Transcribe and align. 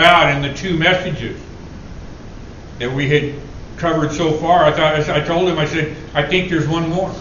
about 0.00 0.34
in 0.34 0.40
the 0.40 0.54
two 0.54 0.78
messages 0.78 1.38
that 2.78 2.90
we 2.90 3.08
had 3.08 3.34
covered 3.76 4.12
so 4.12 4.32
far. 4.32 4.64
I 4.64 4.72
thought 4.72 5.10
I 5.10 5.20
told 5.20 5.48
him 5.48 5.58
I 5.58 5.66
said 5.66 5.94
I 6.14 6.22
think 6.22 6.48
there's 6.48 6.66
one 6.66 6.88
more. 6.88 7.14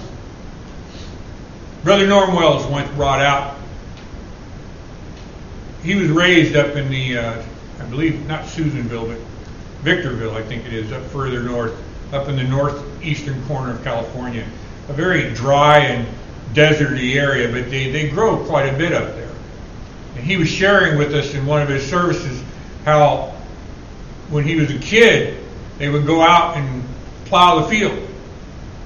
Brother 1.84 2.08
Norm 2.08 2.36
Wells 2.36 2.66
went 2.68 2.94
brought 2.96 3.22
out. 3.22 3.58
He 5.84 5.96
was 5.96 6.10
raised 6.10 6.56
up 6.56 6.76
in 6.76 6.90
the, 6.90 7.18
uh, 7.18 7.44
I 7.80 7.86
believe, 7.86 8.26
not 8.28 8.46
Susanville, 8.48 9.08
but 9.08 9.20
Victorville, 9.82 10.36
I 10.36 10.42
think 10.42 10.66
it 10.66 10.74
is, 10.74 10.92
up 10.92 11.04
further 11.04 11.42
north, 11.42 11.74
up 12.14 12.28
in 12.28 12.36
the 12.36 12.44
northeastern 12.44 13.42
corner 13.46 13.72
of 13.72 13.84
California. 13.84 14.46
A 14.90 14.94
very 14.94 15.34
dry 15.34 15.80
and 15.80 16.08
deserty 16.54 17.16
area, 17.16 17.50
but 17.50 17.70
they, 17.70 17.92
they 17.92 18.10
grow 18.10 18.44
quite 18.46 18.74
a 18.74 18.78
bit 18.78 18.92
up 18.92 19.16
there. 19.16 19.32
And 20.16 20.24
he 20.26 20.36
was 20.36 20.50
sharing 20.50 20.98
with 20.98 21.14
us 21.14 21.34
in 21.34 21.46
one 21.46 21.62
of 21.62 21.70
his 21.70 21.90
services 21.90 22.39
how 22.86 23.36
when 24.30 24.44
he 24.44 24.56
was 24.56 24.72
a 24.72 24.80
kid, 24.80 25.44
they 25.78 25.90
would 25.90 26.06
go 26.06 26.22
out 26.22 26.58
and 26.58 26.84
plow 27.26 27.60
the 27.62 27.68
field 27.68 28.08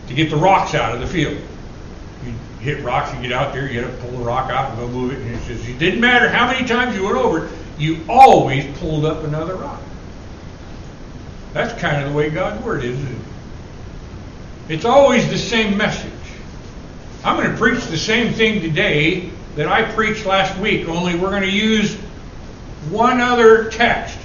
to 0.07 0.13
get 0.13 0.29
the 0.29 0.35
rocks 0.35 0.73
out 0.73 0.93
of 0.93 1.01
the 1.01 1.07
field. 1.07 1.37
You 2.25 2.33
hit 2.59 2.83
rocks, 2.83 3.13
you 3.13 3.21
get 3.21 3.31
out 3.31 3.53
there, 3.53 3.69
you 3.69 3.81
got 3.81 3.89
to 3.89 3.97
pull 3.97 4.11
the 4.11 4.23
rock 4.23 4.49
out 4.49 4.69
and 4.69 4.79
go 4.79 4.87
move 4.87 5.13
it. 5.13 5.19
And 5.19 5.29
he 5.29 5.37
says, 5.45 5.67
it 5.67 5.79
didn't 5.79 5.99
matter 5.99 6.29
how 6.29 6.47
many 6.47 6.67
times 6.67 6.95
you 6.95 7.03
went 7.03 7.17
over 7.17 7.45
it, 7.45 7.51
you 7.77 7.99
always 8.07 8.65
pulled 8.77 9.05
up 9.05 9.23
another 9.23 9.55
rock. 9.55 9.81
That's 11.53 11.79
kind 11.79 12.03
of 12.03 12.11
the 12.11 12.17
way 12.17 12.29
God's 12.29 12.63
Word 12.63 12.83
is, 12.83 12.99
it? 13.01 13.17
It's 14.69 14.85
always 14.85 15.29
the 15.29 15.37
same 15.37 15.77
message. 15.77 16.11
I'm 17.23 17.37
going 17.37 17.51
to 17.51 17.57
preach 17.57 17.85
the 17.85 17.97
same 17.97 18.33
thing 18.33 18.61
today 18.61 19.29
that 19.55 19.67
I 19.67 19.91
preached 19.91 20.25
last 20.25 20.57
week, 20.59 20.87
only 20.87 21.15
we're 21.15 21.29
going 21.29 21.43
to 21.43 21.51
use 21.51 21.97
one 22.89 23.21
other 23.21 23.69
text 23.69 24.17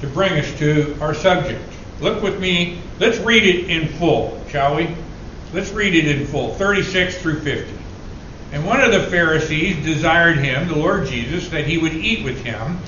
to 0.00 0.06
bring 0.08 0.32
us 0.32 0.58
to 0.58 0.96
our 1.00 1.14
subject. 1.14 1.62
Look 2.00 2.22
with 2.22 2.40
me. 2.40 2.80
Let's 2.98 3.18
read 3.18 3.44
it 3.44 3.70
in 3.70 3.88
full, 3.88 4.42
shall 4.48 4.76
we? 4.76 4.94
Let's 5.52 5.70
read 5.70 5.94
it 5.94 6.06
in 6.06 6.26
full 6.26 6.54
36 6.54 7.18
through 7.18 7.40
50. 7.40 7.72
And 8.52 8.66
one 8.66 8.80
of 8.80 8.92
the 8.92 9.04
Pharisees 9.04 9.84
desired 9.84 10.38
him, 10.38 10.68
the 10.68 10.76
Lord 10.76 11.06
Jesus, 11.06 11.48
that 11.50 11.66
he 11.66 11.78
would 11.78 11.94
eat 11.94 12.24
with 12.24 12.42
him. 12.42 12.78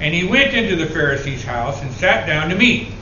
And 0.00 0.14
he 0.14 0.26
went 0.26 0.52
into 0.52 0.76
the 0.76 0.86
Pharisee's 0.86 1.42
house 1.42 1.80
and 1.80 1.92
sat 1.92 2.26
down 2.26 2.50
to 2.50 2.56
meat. 2.56 2.92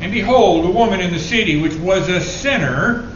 And 0.00 0.12
behold, 0.12 0.66
a 0.66 0.70
woman 0.70 1.00
in 1.00 1.12
the 1.12 1.18
city, 1.18 1.60
which 1.60 1.74
was 1.74 2.08
a 2.08 2.20
sinner, 2.20 3.08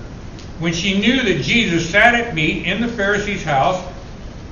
when 0.58 0.72
she 0.72 0.98
knew 0.98 1.22
that 1.22 1.42
Jesus 1.42 1.88
sat 1.88 2.14
at 2.14 2.34
meat 2.34 2.66
in 2.66 2.80
the 2.80 2.88
Pharisee's 2.88 3.44
house, 3.44 3.82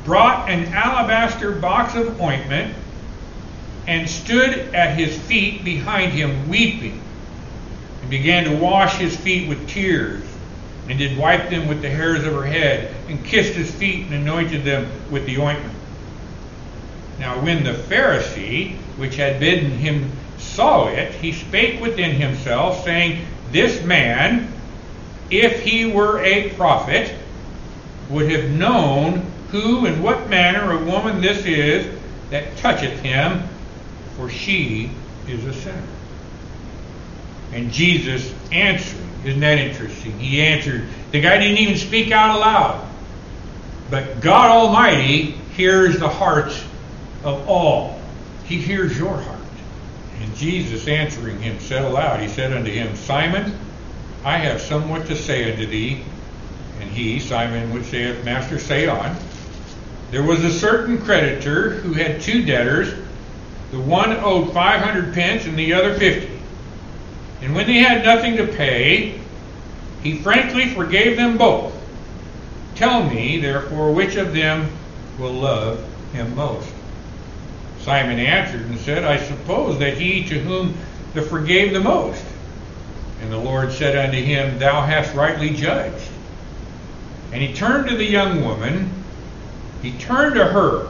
brought 0.04 0.50
an 0.50 0.66
alabaster 0.72 1.52
box 1.52 1.94
of 1.94 2.20
ointment 2.20 2.74
and 3.86 4.08
stood 4.08 4.74
at 4.74 4.96
his 4.96 5.16
feet 5.22 5.64
behind 5.64 6.12
him, 6.12 6.48
weeping, 6.48 7.00
and 8.00 8.10
began 8.10 8.44
to 8.44 8.56
wash 8.56 8.96
his 8.96 9.16
feet 9.16 9.48
with 9.48 9.68
tears, 9.68 10.22
and 10.88 10.98
did 10.98 11.16
wipe 11.16 11.50
them 11.50 11.68
with 11.68 11.82
the 11.82 11.90
hairs 11.90 12.24
of 12.24 12.32
her 12.32 12.44
head, 12.44 12.94
and 13.08 13.24
kissed 13.24 13.54
his 13.54 13.70
feet 13.70 14.06
and 14.06 14.14
anointed 14.14 14.64
them 14.64 14.86
with 15.10 15.26
the 15.26 15.38
ointment. 15.38 15.74
Now, 17.18 17.40
when 17.42 17.62
the 17.62 17.72
Pharisee, 17.72 18.76
which 18.96 19.16
had 19.16 19.38
bidden 19.38 19.70
him, 19.70 20.10
saw 20.38 20.88
it, 20.88 21.12
he 21.14 21.32
spake 21.32 21.80
within 21.80 22.12
himself, 22.12 22.84
saying, 22.84 23.24
This 23.52 23.82
man, 23.84 24.52
if 25.30 25.62
he 25.62 25.86
were 25.86 26.22
a 26.24 26.50
prophet, 26.50 27.14
would 28.10 28.30
have 28.30 28.50
known 28.50 29.31
who 29.52 29.86
and 29.86 30.02
what 30.02 30.28
manner 30.30 30.72
of 30.72 30.86
woman 30.86 31.20
this 31.20 31.44
is 31.44 31.98
that 32.30 32.56
toucheth 32.56 32.98
him, 33.00 33.42
for 34.16 34.28
she 34.30 34.90
is 35.28 35.44
a 35.44 35.52
sinner. 35.52 35.82
And 37.52 37.70
Jesus 37.70 38.34
answered, 38.50 38.98
isn't 39.26 39.40
that 39.40 39.58
interesting? 39.58 40.18
He 40.18 40.40
answered, 40.40 40.88
the 41.10 41.20
guy 41.20 41.36
didn't 41.36 41.58
even 41.58 41.76
speak 41.76 42.10
out 42.10 42.34
aloud. 42.34 42.88
But 43.90 44.22
God 44.22 44.50
Almighty 44.50 45.32
hears 45.54 45.98
the 45.98 46.08
hearts 46.08 46.64
of 47.22 47.46
all. 47.46 48.00
He 48.44 48.56
hears 48.56 48.98
your 48.98 49.14
heart. 49.14 49.38
And 50.22 50.34
Jesus 50.34 50.88
answering 50.88 51.40
him 51.42 51.60
said 51.60 51.84
aloud, 51.84 52.20
He 52.20 52.28
said 52.28 52.54
unto 52.54 52.70
him, 52.70 52.96
Simon, 52.96 53.54
I 54.24 54.38
have 54.38 54.62
somewhat 54.62 55.06
to 55.08 55.16
say 55.16 55.52
unto 55.52 55.66
thee. 55.66 56.02
And 56.80 56.90
he, 56.90 57.20
Simon, 57.20 57.74
which 57.74 57.84
saith, 57.84 58.24
Master, 58.24 58.58
say 58.58 58.86
on. 58.86 59.14
There 60.12 60.22
was 60.22 60.44
a 60.44 60.52
certain 60.52 60.98
creditor 60.98 61.70
who 61.70 61.94
had 61.94 62.20
two 62.20 62.44
debtors. 62.44 62.92
The 63.70 63.80
one 63.80 64.12
owed 64.12 64.52
500 64.52 65.14
pence 65.14 65.46
and 65.46 65.58
the 65.58 65.72
other 65.72 65.94
50. 65.98 66.38
And 67.40 67.54
when 67.54 67.66
they 67.66 67.78
had 67.78 68.04
nothing 68.04 68.36
to 68.36 68.46
pay, 68.46 69.18
he 70.02 70.18
frankly 70.18 70.68
forgave 70.68 71.16
them 71.16 71.38
both. 71.38 71.72
Tell 72.74 73.08
me, 73.08 73.40
therefore, 73.40 73.90
which 73.90 74.16
of 74.16 74.34
them 74.34 74.70
will 75.18 75.32
love 75.32 75.82
him 76.12 76.36
most? 76.36 76.70
Simon 77.80 78.18
answered 78.18 78.66
and 78.66 78.78
said, 78.78 79.04
I 79.04 79.16
suppose 79.16 79.78
that 79.78 79.96
he 79.96 80.24
to 80.28 80.38
whom 80.38 80.74
the 81.14 81.22
forgave 81.22 81.72
the 81.72 81.80
most. 81.80 82.22
And 83.22 83.32
the 83.32 83.38
Lord 83.38 83.72
said 83.72 83.96
unto 83.96 84.22
him, 84.22 84.58
Thou 84.58 84.82
hast 84.82 85.14
rightly 85.14 85.50
judged. 85.50 86.10
And 87.32 87.40
he 87.40 87.54
turned 87.54 87.88
to 87.88 87.96
the 87.96 88.04
young 88.04 88.44
woman. 88.44 89.01
He 89.82 89.92
turned 89.92 90.36
to 90.36 90.46
her. 90.46 90.88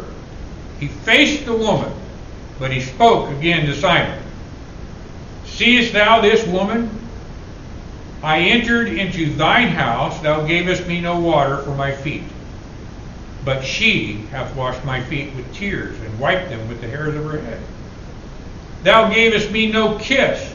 He 0.78 0.88
faced 0.88 1.46
the 1.46 1.56
woman, 1.56 1.92
but 2.58 2.70
he 2.70 2.80
spoke 2.80 3.30
again 3.30 3.66
to 3.66 3.74
Simon. 3.74 4.22
Seest 5.46 5.92
thou 5.92 6.20
this 6.20 6.46
woman? 6.46 6.90
I 8.22 8.38
entered 8.40 8.88
into 8.88 9.34
thine 9.34 9.68
house, 9.68 10.20
thou 10.20 10.46
gavest 10.46 10.86
me 10.86 11.00
no 11.00 11.18
water 11.18 11.58
for 11.58 11.74
my 11.74 11.92
feet. 11.92 12.22
But 13.44 13.64
she 13.64 14.26
hath 14.30 14.54
washed 14.54 14.84
my 14.84 15.02
feet 15.02 15.34
with 15.34 15.52
tears, 15.54 15.98
and 16.00 16.20
wiped 16.20 16.50
them 16.50 16.68
with 16.68 16.80
the 16.80 16.88
hairs 16.88 17.16
of 17.16 17.24
her 17.24 17.40
head. 17.40 17.60
Thou 18.84 19.08
gavest 19.12 19.50
me 19.50 19.70
no 19.72 19.98
kiss, 19.98 20.54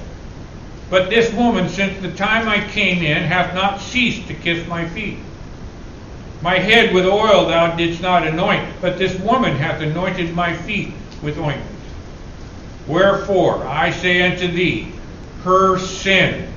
but 0.90 1.09
this 1.09 1.34
woman, 1.34 1.68
since 1.68 2.02
the 2.02 2.12
time 2.14 2.48
I 2.48 2.66
came 2.69 3.04
in, 3.04 3.24
hath 3.24 3.54
not 3.54 3.81
ceased 3.81 4.28
to 4.28 4.34
kiss 4.34 4.66
my 4.68 4.88
feet. 4.90 5.19
My 6.42 6.59
head 6.59 6.94
with 6.94 7.06
oil 7.06 7.48
thou 7.48 7.75
didst 7.75 8.02
not 8.02 8.28
anoint, 8.28 8.81
but 8.81 8.98
this 8.98 9.18
woman 9.20 9.56
hath 9.56 9.81
anointed 9.81 10.36
my 10.36 10.56
feet 10.56 10.94
with 11.24 11.38
ointment. 11.38 11.72
Wherefore 12.88 13.66
I 13.66 13.92
say 13.92 14.22
unto 14.22 14.48
thee, 14.48 14.92
her 15.44 15.80
sins, 15.80 16.50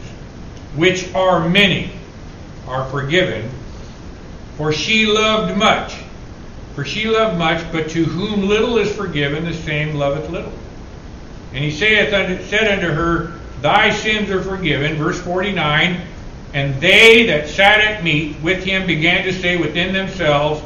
which 0.76 1.12
are 1.14 1.48
many, 1.48 1.92
are 2.68 2.88
forgiven, 2.90 3.50
for 4.56 4.72
she 4.72 5.06
loved 5.06 5.56
much. 5.56 5.96
For 6.74 6.84
she 6.84 7.08
loved 7.08 7.38
much, 7.38 7.64
but 7.72 7.90
to 7.90 8.04
whom 8.04 8.48
little 8.48 8.78
is 8.78 8.94
forgiven, 8.94 9.44
the 9.44 9.54
same 9.54 9.96
loveth 9.96 10.30
little. 10.30 10.52
And 11.52 11.64
he 11.64 11.70
saith 11.70 12.14
unto, 12.14 12.44
said 12.44 12.70
unto 12.70 12.92
her, 12.92 13.32
Thy 13.60 13.90
sins 13.90 14.30
are 14.30 14.42
forgiven. 14.42 14.96
Verse 14.96 15.20
49 15.20 16.00
And 16.52 16.80
they 16.80 17.26
that 17.26 17.48
sat 17.48 17.80
at 17.80 18.02
meat 18.02 18.36
with 18.42 18.64
him 18.64 18.86
began 18.86 19.24
to 19.24 19.32
say 19.32 19.56
within 19.56 19.92
themselves, 19.92 20.62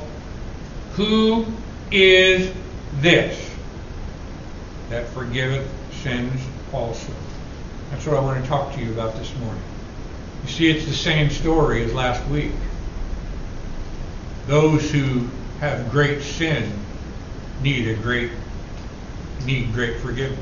Who 0.95 1.47
is 1.91 2.53
this 3.01 3.51
that 4.89 5.07
forgiveth 5.09 5.69
sins 6.03 6.41
also? 6.73 7.13
That's 7.91 8.07
what 8.07 8.17
I 8.17 8.21
want 8.21 8.43
to 8.43 8.49
talk 8.49 8.75
to 8.75 8.81
you 8.81 8.93
about 8.93 9.15
this 9.17 9.35
morning. 9.37 9.63
You 10.45 10.51
see, 10.51 10.71
it's 10.71 10.87
the 10.87 10.95
same 10.95 11.31
story 11.31 11.85
as 11.85 11.93
last 11.93 12.27
week. 12.29 12.53
Those 14.47 14.91
who 14.91 15.29
have 15.61 15.91
great 15.91 16.23
sin 16.23 16.73
need 17.63 17.89
a 17.89 17.95
great 17.95 18.31
need 19.45 19.73
great 19.73 20.01
forgiveness. 20.01 20.39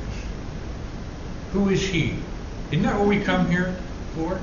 Who 1.53 1.68
is 1.68 1.83
he? 1.83 2.16
Isn't 2.71 2.83
that 2.84 2.98
what 2.98 3.09
we 3.09 3.21
come 3.21 3.48
here 3.50 3.77
for? 4.15 4.41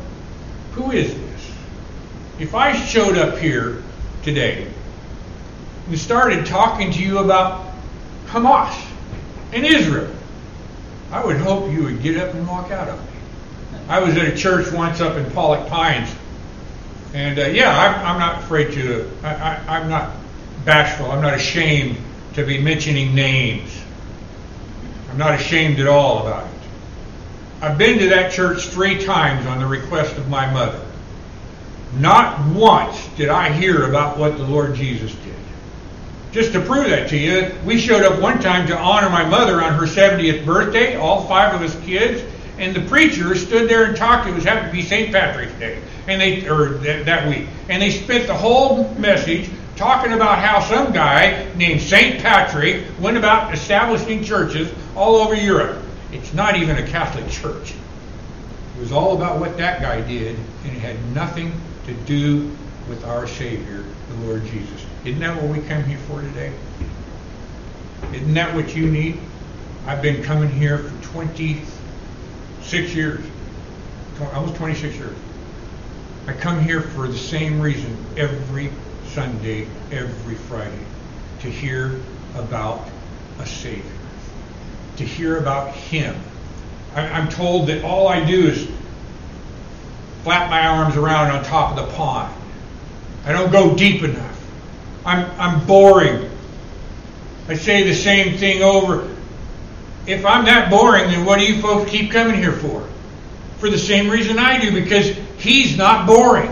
Who 0.73 0.91
is 0.91 1.13
this? 1.13 1.51
If 2.39 2.55
I 2.55 2.73
showed 2.73 3.17
up 3.17 3.37
here 3.37 3.83
today 4.23 4.71
and 5.87 5.99
started 5.99 6.45
talking 6.45 6.91
to 6.91 7.01
you 7.01 7.19
about 7.19 7.73
Hamas 8.27 8.75
and 9.51 9.65
Israel, 9.65 10.13
I 11.11 11.25
would 11.25 11.37
hope 11.37 11.71
you 11.71 11.83
would 11.83 12.01
get 12.01 12.17
up 12.17 12.33
and 12.35 12.47
walk 12.47 12.71
out 12.71 12.87
of 12.87 12.99
me. 12.99 13.19
I 13.87 13.99
was 13.99 14.15
at 14.15 14.25
a 14.25 14.35
church 14.35 14.71
once 14.71 15.01
up 15.01 15.17
in 15.17 15.29
Pollock 15.31 15.67
Pines, 15.67 16.13
and 17.13 17.39
uh, 17.39 17.45
yeah, 17.47 17.75
I'm, 17.75 18.05
I'm, 18.05 18.19
not 18.19 18.43
afraid 18.43 18.71
to. 18.73 19.09
I, 19.23 19.33
I, 19.33 19.77
I'm 19.77 19.89
not 19.89 20.15
bashful. 20.63 21.11
I'm 21.11 21.23
not 21.23 21.33
ashamed 21.33 21.97
to 22.35 22.45
be 22.45 22.61
mentioning 22.61 23.15
names. 23.15 23.75
I'm 25.09 25.17
not 25.17 25.33
ashamed 25.33 25.79
at 25.79 25.87
all 25.87 26.19
about 26.19 26.45
it. 26.45 26.58
I've 27.61 27.77
been 27.77 27.99
to 27.99 28.09
that 28.09 28.31
church 28.31 28.67
three 28.67 29.03
times 29.03 29.45
on 29.45 29.59
the 29.59 29.67
request 29.67 30.15
of 30.17 30.29
my 30.29 30.49
mother. 30.53 30.79
Not 31.97 32.47
once 32.53 33.05
did 33.17 33.27
I 33.27 33.51
hear 33.51 33.89
about 33.89 34.17
what 34.17 34.37
the 34.37 34.45
Lord 34.45 34.75
Jesus 34.75 35.13
did. 35.15 35.33
Just 36.31 36.53
to 36.53 36.61
prove 36.61 36.89
that 36.89 37.09
to 37.09 37.17
you, 37.17 37.51
we 37.65 37.77
showed 37.77 38.03
up 38.03 38.21
one 38.21 38.39
time 38.39 38.65
to 38.67 38.77
honor 38.77 39.09
my 39.09 39.27
mother 39.27 39.61
on 39.61 39.73
her 39.73 39.85
70th 39.85 40.45
birthday, 40.45 40.95
all 40.95 41.27
five 41.27 41.53
of 41.53 41.61
us 41.61 41.77
kids, 41.83 42.23
and 42.59 42.73
the 42.73 42.87
preacher 42.87 43.35
stood 43.35 43.69
there 43.69 43.85
and 43.85 43.97
talked. 43.97 44.29
It 44.29 44.35
was 44.35 44.45
happened 44.45 44.71
to 44.71 44.77
be 44.77 44.83
St. 44.83 45.11
Patrick's 45.11 45.57
Day, 45.59 45.81
and 46.07 46.21
they 46.21 46.47
or 46.47 46.69
that, 46.69 47.05
that 47.05 47.27
week, 47.27 47.47
and 47.67 47.81
they 47.81 47.91
spent 47.91 48.27
the 48.27 48.35
whole 48.35 48.93
message 48.93 49.49
talking 49.75 50.13
about 50.13 50.37
how 50.39 50.61
some 50.61 50.93
guy 50.93 51.51
named 51.55 51.81
St. 51.81 52.21
Patrick 52.21 52.85
went 53.01 53.17
about 53.17 53.53
establishing 53.53 54.23
churches 54.23 54.71
all 54.95 55.15
over 55.15 55.35
Europe. 55.35 55.83
It's 56.11 56.33
not 56.33 56.55
even 56.57 56.77
a 56.77 56.87
Catholic 56.87 57.29
church. 57.29 57.73
It 58.75 58.79
was 58.79 58.91
all 58.91 59.15
about 59.15 59.39
what 59.39 59.57
that 59.57 59.81
guy 59.81 60.01
did, 60.01 60.35
and 60.63 60.75
it 60.75 60.79
had 60.79 60.95
nothing 61.13 61.53
to 61.85 61.93
do 61.93 62.55
with 62.87 63.03
our 63.05 63.27
Savior, 63.27 63.83
the 64.09 64.25
Lord 64.25 64.45
Jesus. 64.45 64.85
Isn't 65.05 65.19
that 65.19 65.41
what 65.41 65.55
we 65.55 65.61
come 65.67 65.83
here 65.83 65.99
for 65.99 66.21
today? 66.21 66.53
Isn't 68.13 68.33
that 68.33 68.55
what 68.55 68.75
you 68.75 68.89
need? 68.89 69.19
I've 69.85 70.01
been 70.01 70.23
coming 70.23 70.49
here 70.49 70.79
for 70.79 71.03
26 71.11 72.95
years, 72.95 73.23
almost 74.33 74.55
26 74.55 74.95
years. 74.95 75.17
I 76.27 76.33
come 76.33 76.61
here 76.63 76.81
for 76.81 77.07
the 77.07 77.17
same 77.17 77.59
reason 77.59 77.97
every 78.17 78.71
Sunday, 79.07 79.67
every 79.91 80.35
Friday, 80.35 80.85
to 81.41 81.49
hear 81.49 81.99
about 82.35 82.87
a 83.39 83.45
Savior, 83.45 83.83
to 84.99 85.05
hear 85.05 85.37
about 85.37 85.73
Him. 85.73 86.15
I'm 86.93 87.29
told 87.29 87.67
that 87.67 87.83
all 87.83 88.07
I 88.07 88.23
do 88.25 88.47
is 88.47 88.69
flap 90.23 90.49
my 90.49 90.67
arms 90.67 90.97
around 90.97 91.31
on 91.31 91.43
top 91.43 91.77
of 91.77 91.85
the 91.85 91.93
pond. 91.93 92.33
I 93.25 93.31
don't 93.31 93.51
go 93.51 93.75
deep 93.75 94.03
enough. 94.03 94.37
I'm, 95.05 95.29
I'm 95.39 95.65
boring. 95.65 96.29
I 97.47 97.55
say 97.55 97.83
the 97.83 97.93
same 97.93 98.37
thing 98.37 98.61
over. 98.61 99.15
If 100.05 100.25
I'm 100.25 100.45
that 100.45 100.69
boring, 100.69 101.09
then 101.09 101.25
what 101.25 101.39
do 101.39 101.45
you 101.45 101.61
folks 101.61 101.89
keep 101.89 102.11
coming 102.11 102.35
here 102.35 102.53
for? 102.53 102.85
For 103.59 103.69
the 103.69 103.77
same 103.77 104.09
reason 104.09 104.37
I 104.37 104.59
do, 104.59 104.71
because 104.71 105.15
he's 105.37 105.77
not 105.77 106.07
boring. 106.07 106.51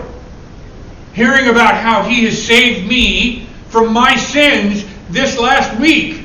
Hearing 1.12 1.48
about 1.48 1.74
how 1.74 2.02
he 2.02 2.24
has 2.24 2.42
saved 2.42 2.88
me 2.88 3.46
from 3.68 3.92
my 3.92 4.16
sins 4.16 4.86
this 5.10 5.38
last 5.38 5.78
week. 5.78 6.17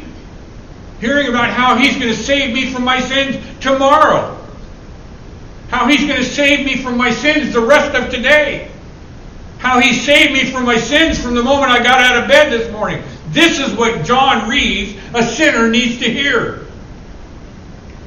Hearing 1.03 1.27
about 1.27 1.49
how 1.49 1.75
he's 1.75 1.97
going 1.97 2.13
to 2.13 2.15
save 2.15 2.53
me 2.53 2.71
from 2.71 2.83
my 2.83 2.99
sins 3.01 3.43
tomorrow. 3.59 4.37
How 5.69 5.87
he's 5.87 6.07
going 6.07 6.19
to 6.19 6.25
save 6.25 6.65
me 6.65 6.81
from 6.81 6.97
my 6.97 7.11
sins 7.11 7.53
the 7.53 7.61
rest 7.61 7.93
of 7.95 8.09
today 8.09 8.69
how 9.63 9.79
he 9.79 9.93
saved 9.93 10.33
me 10.33 10.51
from 10.51 10.65
my 10.65 10.77
sins 10.77 11.17
from 11.17 11.35
the 11.35 11.41
moment 11.41 11.71
I 11.71 11.81
got 11.81 12.01
out 12.01 12.21
of 12.21 12.27
bed 12.27 12.51
this 12.51 12.69
morning. 12.69 13.01
This 13.29 13.59
is 13.59 13.73
what 13.73 14.03
John 14.03 14.49
Reeves, 14.49 15.01
a 15.13 15.23
sinner, 15.23 15.69
needs 15.69 15.99
to 15.99 16.11
hear. 16.11 16.67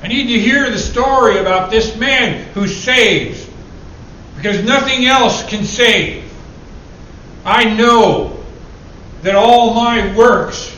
I 0.02 0.08
need 0.08 0.26
to 0.26 0.38
hear 0.38 0.70
the 0.70 0.78
story 0.78 1.38
about 1.38 1.70
this 1.70 1.96
man 1.96 2.46
who 2.52 2.68
saves 2.68 3.48
because 4.36 4.62
nothing 4.64 5.06
else 5.06 5.48
can 5.48 5.64
save. 5.64 6.30
I 7.42 7.72
know 7.72 8.44
that 9.22 9.34
all 9.34 9.72
my 9.72 10.14
works, 10.14 10.75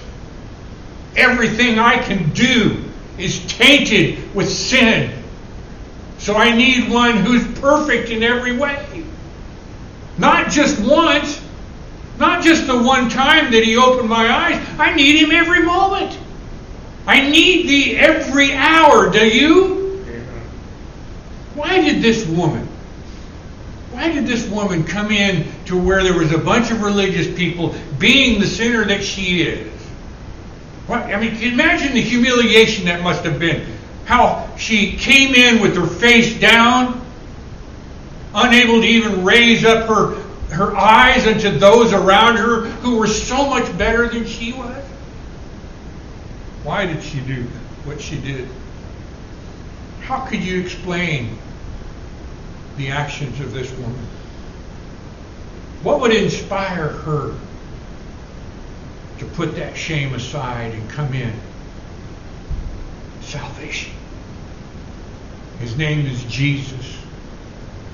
everything 1.16 1.78
I 1.78 1.98
can 1.98 2.30
do, 2.30 2.84
is 3.18 3.44
tainted 3.46 4.34
with 4.34 4.48
sin. 4.48 5.12
So 6.18 6.34
I 6.36 6.54
need 6.54 6.90
one 6.90 7.16
who's 7.16 7.46
perfect 7.58 8.10
in 8.10 8.22
every 8.22 8.56
way. 8.56 9.04
Not 10.18 10.50
just 10.50 10.80
once, 10.80 11.40
not 12.18 12.42
just 12.42 12.66
the 12.66 12.76
one 12.76 13.08
time 13.08 13.52
that 13.52 13.62
he 13.62 13.76
opened 13.76 14.08
my 14.08 14.28
eyes. 14.28 14.66
I 14.78 14.94
need 14.94 15.16
him 15.16 15.30
every 15.30 15.62
moment. 15.62 16.18
I 17.06 17.28
need 17.28 17.68
thee 17.68 17.96
every 17.96 18.52
hour. 18.52 19.10
Do 19.10 19.26
you? 19.26 19.78
Why 21.54 21.80
did 21.80 22.02
this 22.02 22.24
woman, 22.26 22.68
why 23.90 24.12
did 24.12 24.26
this 24.26 24.46
woman 24.48 24.84
come 24.84 25.10
in 25.10 25.44
to 25.66 25.76
where 25.76 26.04
there 26.04 26.16
was 26.16 26.32
a 26.32 26.38
bunch 26.38 26.70
of 26.70 26.82
religious 26.82 27.26
people 27.36 27.74
being 27.98 28.40
the 28.40 28.46
sinner 28.46 28.84
that 28.84 29.02
she 29.02 29.42
is? 29.42 29.77
What, 30.88 31.02
I 31.02 31.20
mean, 31.20 31.36
imagine 31.42 31.92
the 31.92 32.00
humiliation 32.00 32.86
that 32.86 33.02
must 33.02 33.22
have 33.24 33.38
been. 33.38 33.66
How 34.06 34.48
she 34.56 34.96
came 34.96 35.34
in 35.34 35.60
with 35.60 35.76
her 35.76 35.86
face 35.86 36.40
down, 36.40 37.04
unable 38.34 38.80
to 38.80 38.86
even 38.86 39.22
raise 39.22 39.66
up 39.66 39.86
her, 39.86 40.14
her 40.50 40.74
eyes 40.74 41.26
unto 41.26 41.50
those 41.58 41.92
around 41.92 42.36
her 42.36 42.62
who 42.80 42.96
were 42.96 43.06
so 43.06 43.50
much 43.50 43.76
better 43.76 44.08
than 44.08 44.26
she 44.26 44.54
was? 44.54 44.82
Why 46.64 46.86
did 46.86 47.02
she 47.02 47.20
do 47.20 47.42
what 47.84 48.00
she 48.00 48.18
did? 48.18 48.48
How 50.00 50.20
could 50.20 50.42
you 50.42 50.58
explain 50.58 51.36
the 52.78 52.88
actions 52.88 53.40
of 53.40 53.52
this 53.52 53.70
woman? 53.72 54.06
What 55.82 56.00
would 56.00 56.14
inspire 56.14 56.88
her 56.88 57.34
to 59.18 59.24
put 59.24 59.56
that 59.56 59.76
shame 59.76 60.14
aside 60.14 60.72
and 60.72 60.90
come 60.90 61.12
in? 61.14 61.32
Salvation. 63.20 63.92
His 65.60 65.76
name 65.76 66.06
is 66.06 66.22
Jesus 66.24 66.98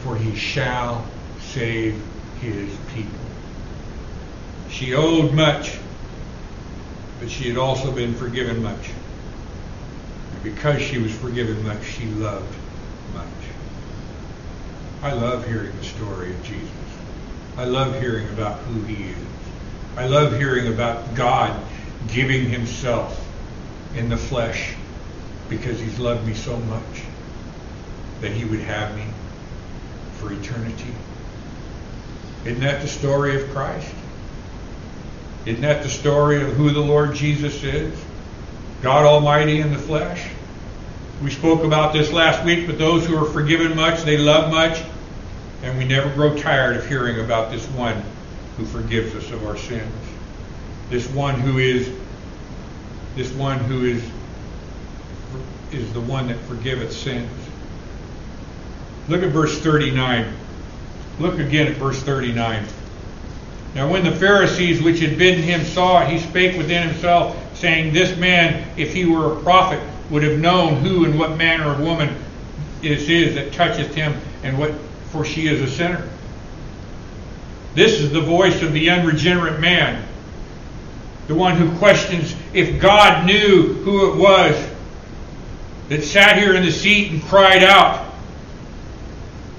for 0.04 0.14
he 0.16 0.36
shall 0.36 1.02
save 1.40 2.00
his 2.42 2.70
people. 2.94 3.18
She 4.68 4.92
owed 4.92 5.32
much, 5.32 5.78
but 7.18 7.30
she 7.30 7.48
had 7.48 7.56
also 7.56 7.90
been 7.90 8.14
forgiven 8.14 8.62
much. 8.62 8.90
And 10.34 10.42
because 10.42 10.82
she 10.82 10.98
was 10.98 11.16
forgiven 11.16 11.66
much, 11.66 11.82
she 11.84 12.04
loved 12.04 12.54
much. 13.14 13.24
I 15.02 15.14
love 15.14 15.46
hearing 15.46 15.74
the 15.74 15.84
story 15.84 16.34
of 16.34 16.42
Jesus. 16.42 16.68
I 17.56 17.64
love 17.64 17.98
hearing 17.98 18.28
about 18.28 18.58
who 18.60 18.82
he 18.82 19.04
is. 19.04 19.16
I 19.96 20.06
love 20.06 20.36
hearing 20.36 20.72
about 20.72 21.14
God 21.14 21.56
giving 22.08 22.48
himself 22.48 23.24
in 23.94 24.08
the 24.08 24.16
flesh 24.16 24.74
because 25.48 25.78
he's 25.78 26.00
loved 26.00 26.26
me 26.26 26.34
so 26.34 26.56
much 26.56 27.02
that 28.20 28.32
he 28.32 28.44
would 28.44 28.60
have 28.60 28.96
me 28.96 29.04
for 30.14 30.32
eternity. 30.32 30.92
Isn't 32.44 32.60
that 32.60 32.82
the 32.82 32.88
story 32.88 33.40
of 33.40 33.48
Christ? 33.50 33.94
Isn't 35.46 35.62
that 35.62 35.84
the 35.84 35.88
story 35.88 36.42
of 36.42 36.54
who 36.54 36.72
the 36.72 36.80
Lord 36.80 37.14
Jesus 37.14 37.62
is? 37.62 37.96
God 38.82 39.06
Almighty 39.06 39.60
in 39.60 39.72
the 39.72 39.78
flesh? 39.78 40.26
We 41.22 41.30
spoke 41.30 41.62
about 41.62 41.92
this 41.92 42.10
last 42.10 42.44
week, 42.44 42.66
but 42.66 42.78
those 42.78 43.06
who 43.06 43.16
are 43.16 43.30
forgiven 43.30 43.76
much, 43.76 44.02
they 44.02 44.18
love 44.18 44.50
much, 44.50 44.82
and 45.62 45.78
we 45.78 45.84
never 45.84 46.12
grow 46.14 46.36
tired 46.36 46.76
of 46.76 46.88
hearing 46.88 47.20
about 47.20 47.52
this 47.52 47.64
one 47.68 48.02
who 48.56 48.64
forgives 48.64 49.14
us 49.14 49.30
of 49.30 49.46
our 49.46 49.56
sins. 49.56 49.92
This 50.90 51.08
one 51.10 51.38
who 51.40 51.58
is 51.58 51.90
this 53.16 53.32
one 53.32 53.58
who 53.58 53.84
is 53.84 54.02
is 55.72 55.92
the 55.92 56.00
one 56.00 56.28
that 56.28 56.38
forgiveth 56.40 56.92
sins. 56.92 57.30
Look 59.08 59.22
at 59.22 59.30
verse 59.30 59.60
39. 59.60 60.32
Look 61.18 61.38
again 61.38 61.66
at 61.66 61.76
verse 61.76 62.00
39. 62.02 62.64
Now, 63.74 63.90
when 63.90 64.04
the 64.04 64.12
Pharisees 64.12 64.82
which 64.82 65.00
had 65.00 65.18
bidden 65.18 65.42
him 65.42 65.64
saw 65.64 66.02
it, 66.02 66.08
he 66.08 66.18
spake 66.18 66.56
within 66.56 66.88
himself, 66.88 67.36
saying, 67.56 67.92
This 67.92 68.16
man, 68.16 68.68
if 68.76 68.92
he 68.92 69.04
were 69.04 69.36
a 69.36 69.42
prophet, 69.42 69.80
would 70.10 70.22
have 70.22 70.38
known 70.38 70.76
who 70.76 71.04
and 71.04 71.18
what 71.18 71.36
manner 71.36 71.72
of 71.72 71.80
woman 71.80 72.14
this 72.80 73.08
is 73.08 73.34
that 73.34 73.52
toucheth 73.52 73.94
him, 73.94 74.14
and 74.42 74.58
what 74.58 74.72
for 75.10 75.24
she 75.24 75.48
is 75.48 75.60
a 75.60 75.68
sinner. 75.68 76.08
This 77.74 78.00
is 78.00 78.12
the 78.12 78.20
voice 78.20 78.62
of 78.62 78.72
the 78.72 78.90
unregenerate 78.90 79.60
man, 79.60 80.06
the 81.26 81.34
one 81.34 81.56
who 81.56 81.76
questions 81.78 82.34
if 82.52 82.80
God 82.80 83.26
knew 83.26 83.74
who 83.74 84.12
it 84.12 84.16
was 84.16 84.70
that 85.88 86.02
sat 86.02 86.38
here 86.38 86.54
in 86.54 86.64
the 86.64 86.70
seat 86.70 87.10
and 87.10 87.22
cried 87.24 87.62
out, 87.62 88.12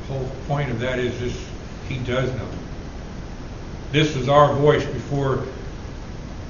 The 0.07 0.13
whole 0.13 0.31
point 0.48 0.72
of 0.72 0.79
that 0.79 1.00
is 1.00 1.19
this, 1.19 1.45
he 1.89 1.98
does 2.00 2.31
know. 2.31 2.48
This 3.91 4.15
is 4.15 4.27
our 4.27 4.53
voice 4.55 4.86
before 4.86 5.43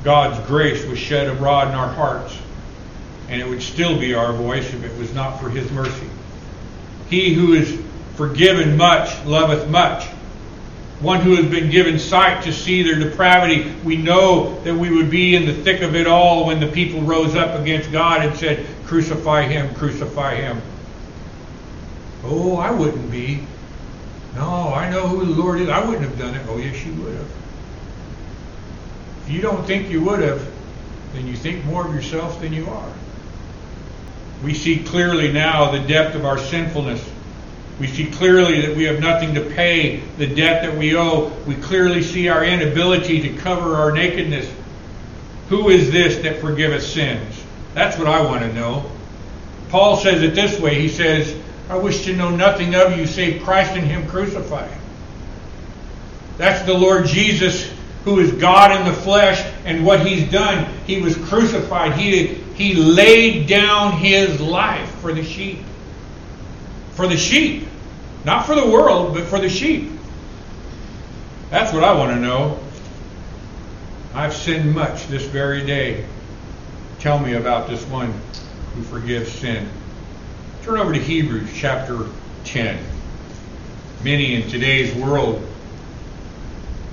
God's 0.03 0.45
grace 0.47 0.85
was 0.85 0.99
shed 0.99 1.27
abroad 1.27 1.69
in 1.69 1.73
our 1.73 1.89
hearts. 1.89 2.37
And 3.27 3.41
it 3.41 3.47
would 3.47 3.61
still 3.61 3.99
be 3.99 4.13
our 4.13 4.33
voice 4.33 4.71
if 4.71 4.83
it 4.83 4.95
was 4.99 5.11
not 5.13 5.39
for 5.39 5.49
his 5.49 5.69
mercy. 5.71 6.07
He 7.09 7.33
who 7.33 7.53
is 7.53 7.81
forgiven 8.13 8.77
much 8.77 9.25
loveth 9.25 9.67
much. 9.67 10.07
One 10.99 11.21
who 11.21 11.35
has 11.35 11.45
been 11.45 11.69
given 11.69 11.99
sight 11.99 12.43
to 12.43 12.53
see 12.53 12.81
their 12.81 12.97
depravity, 12.97 13.73
we 13.83 13.97
know 13.97 14.61
that 14.61 14.73
we 14.73 14.89
would 14.89 15.09
be 15.09 15.35
in 15.35 15.45
the 15.45 15.53
thick 15.53 15.81
of 15.81 15.93
it 15.93 16.07
all 16.07 16.45
when 16.45 16.59
the 16.59 16.67
people 16.67 17.01
rose 17.01 17.35
up 17.35 17.59
against 17.59 17.91
God 17.91 18.25
and 18.25 18.35
said, 18.37 18.65
Crucify 18.85 19.43
him, 19.43 19.73
crucify 19.75 20.35
him. 20.35 20.61
Oh, 22.23 22.55
I 22.57 22.71
wouldn't 22.71 23.11
be. 23.11 23.45
No, 24.35 24.73
I 24.73 24.89
know 24.89 25.07
who 25.07 25.25
the 25.25 25.31
Lord 25.31 25.59
is. 25.59 25.69
I 25.69 25.83
wouldn't 25.85 26.07
have 26.07 26.17
done 26.17 26.33
it. 26.33 26.45
Oh, 26.49 26.57
yes, 26.57 26.85
you 26.85 26.93
would 27.01 27.13
have. 27.15 27.31
If 29.23 29.31
you 29.31 29.41
don't 29.41 29.65
think 29.65 29.89
you 29.89 30.01
would 30.03 30.21
have, 30.21 30.45
then 31.13 31.27
you 31.27 31.35
think 31.35 31.63
more 31.65 31.85
of 31.85 31.93
yourself 31.93 32.39
than 32.41 32.53
you 32.53 32.67
are. 32.69 32.93
We 34.43 34.53
see 34.53 34.83
clearly 34.83 35.31
now 35.31 35.71
the 35.71 35.79
depth 35.79 36.15
of 36.15 36.25
our 36.25 36.37
sinfulness. 36.37 37.03
We 37.79 37.87
see 37.87 38.09
clearly 38.09 38.61
that 38.61 38.75
we 38.75 38.85
have 38.85 38.99
nothing 38.99 39.33
to 39.35 39.41
pay 39.41 39.97
the 40.17 40.27
debt 40.27 40.63
that 40.63 40.77
we 40.77 40.95
owe. 40.95 41.27
We 41.45 41.55
clearly 41.55 42.01
see 42.01 42.29
our 42.29 42.43
inability 42.43 43.21
to 43.21 43.37
cover 43.37 43.75
our 43.75 43.91
nakedness. 43.91 44.49
Who 45.49 45.69
is 45.69 45.91
this 45.91 46.17
that 46.23 46.39
forgiveth 46.39 46.83
sins? 46.83 47.43
That's 47.73 47.97
what 47.97 48.07
I 48.07 48.21
want 48.21 48.41
to 48.43 48.53
know. 48.53 48.89
Paul 49.69 49.97
says 49.97 50.23
it 50.23 50.33
this 50.35 50.59
way. 50.59 50.79
He 50.79 50.87
says, 50.87 51.37
I 51.69 51.75
wish 51.75 52.05
to 52.05 52.15
know 52.15 52.29
nothing 52.29 52.75
of 52.75 52.97
you 52.97 53.05
save 53.05 53.43
Christ 53.43 53.71
and 53.71 53.85
Him 53.85 54.07
crucified. 54.07 54.71
That's 56.37 56.65
the 56.65 56.73
Lord 56.73 57.05
Jesus 57.05 57.71
who 58.05 58.19
is 58.19 58.31
God 58.33 58.79
in 58.79 58.85
the 58.85 58.93
flesh 58.93 59.43
and 59.65 59.85
what 59.85 60.05
He's 60.05 60.31
done. 60.31 60.71
He 60.85 61.01
was 61.01 61.17
crucified. 61.17 61.93
He, 61.93 62.27
he 62.55 62.75
laid 62.75 63.47
down 63.47 63.97
His 63.97 64.39
life 64.39 64.89
for 65.01 65.11
the 65.11 65.23
sheep. 65.23 65.59
For 66.95 67.07
the 67.07 67.17
sheep. 67.17 67.67
Not 68.23 68.45
for 68.45 68.55
the 68.55 68.65
world, 68.65 69.13
but 69.13 69.25
for 69.25 69.39
the 69.39 69.49
sheep. 69.49 69.91
That's 71.49 71.71
what 71.71 71.83
I 71.83 71.93
want 71.93 72.11
to 72.11 72.19
know. 72.19 72.59
I've 74.13 74.33
sinned 74.33 74.73
much 74.73 75.07
this 75.07 75.25
very 75.25 75.65
day. 75.65 76.05
Tell 76.99 77.19
me 77.19 77.33
about 77.33 77.69
this 77.69 77.85
one 77.85 78.13
who 78.73 78.81
forgives 78.83 79.31
sin. 79.31 79.69
Turn 80.63 80.79
over 80.79 80.93
to 80.93 80.99
Hebrews 80.99 81.51
chapter 81.53 82.07
10. 82.45 82.83
Many 84.03 84.35
in 84.35 84.49
today's 84.49 84.93
world 84.95 85.45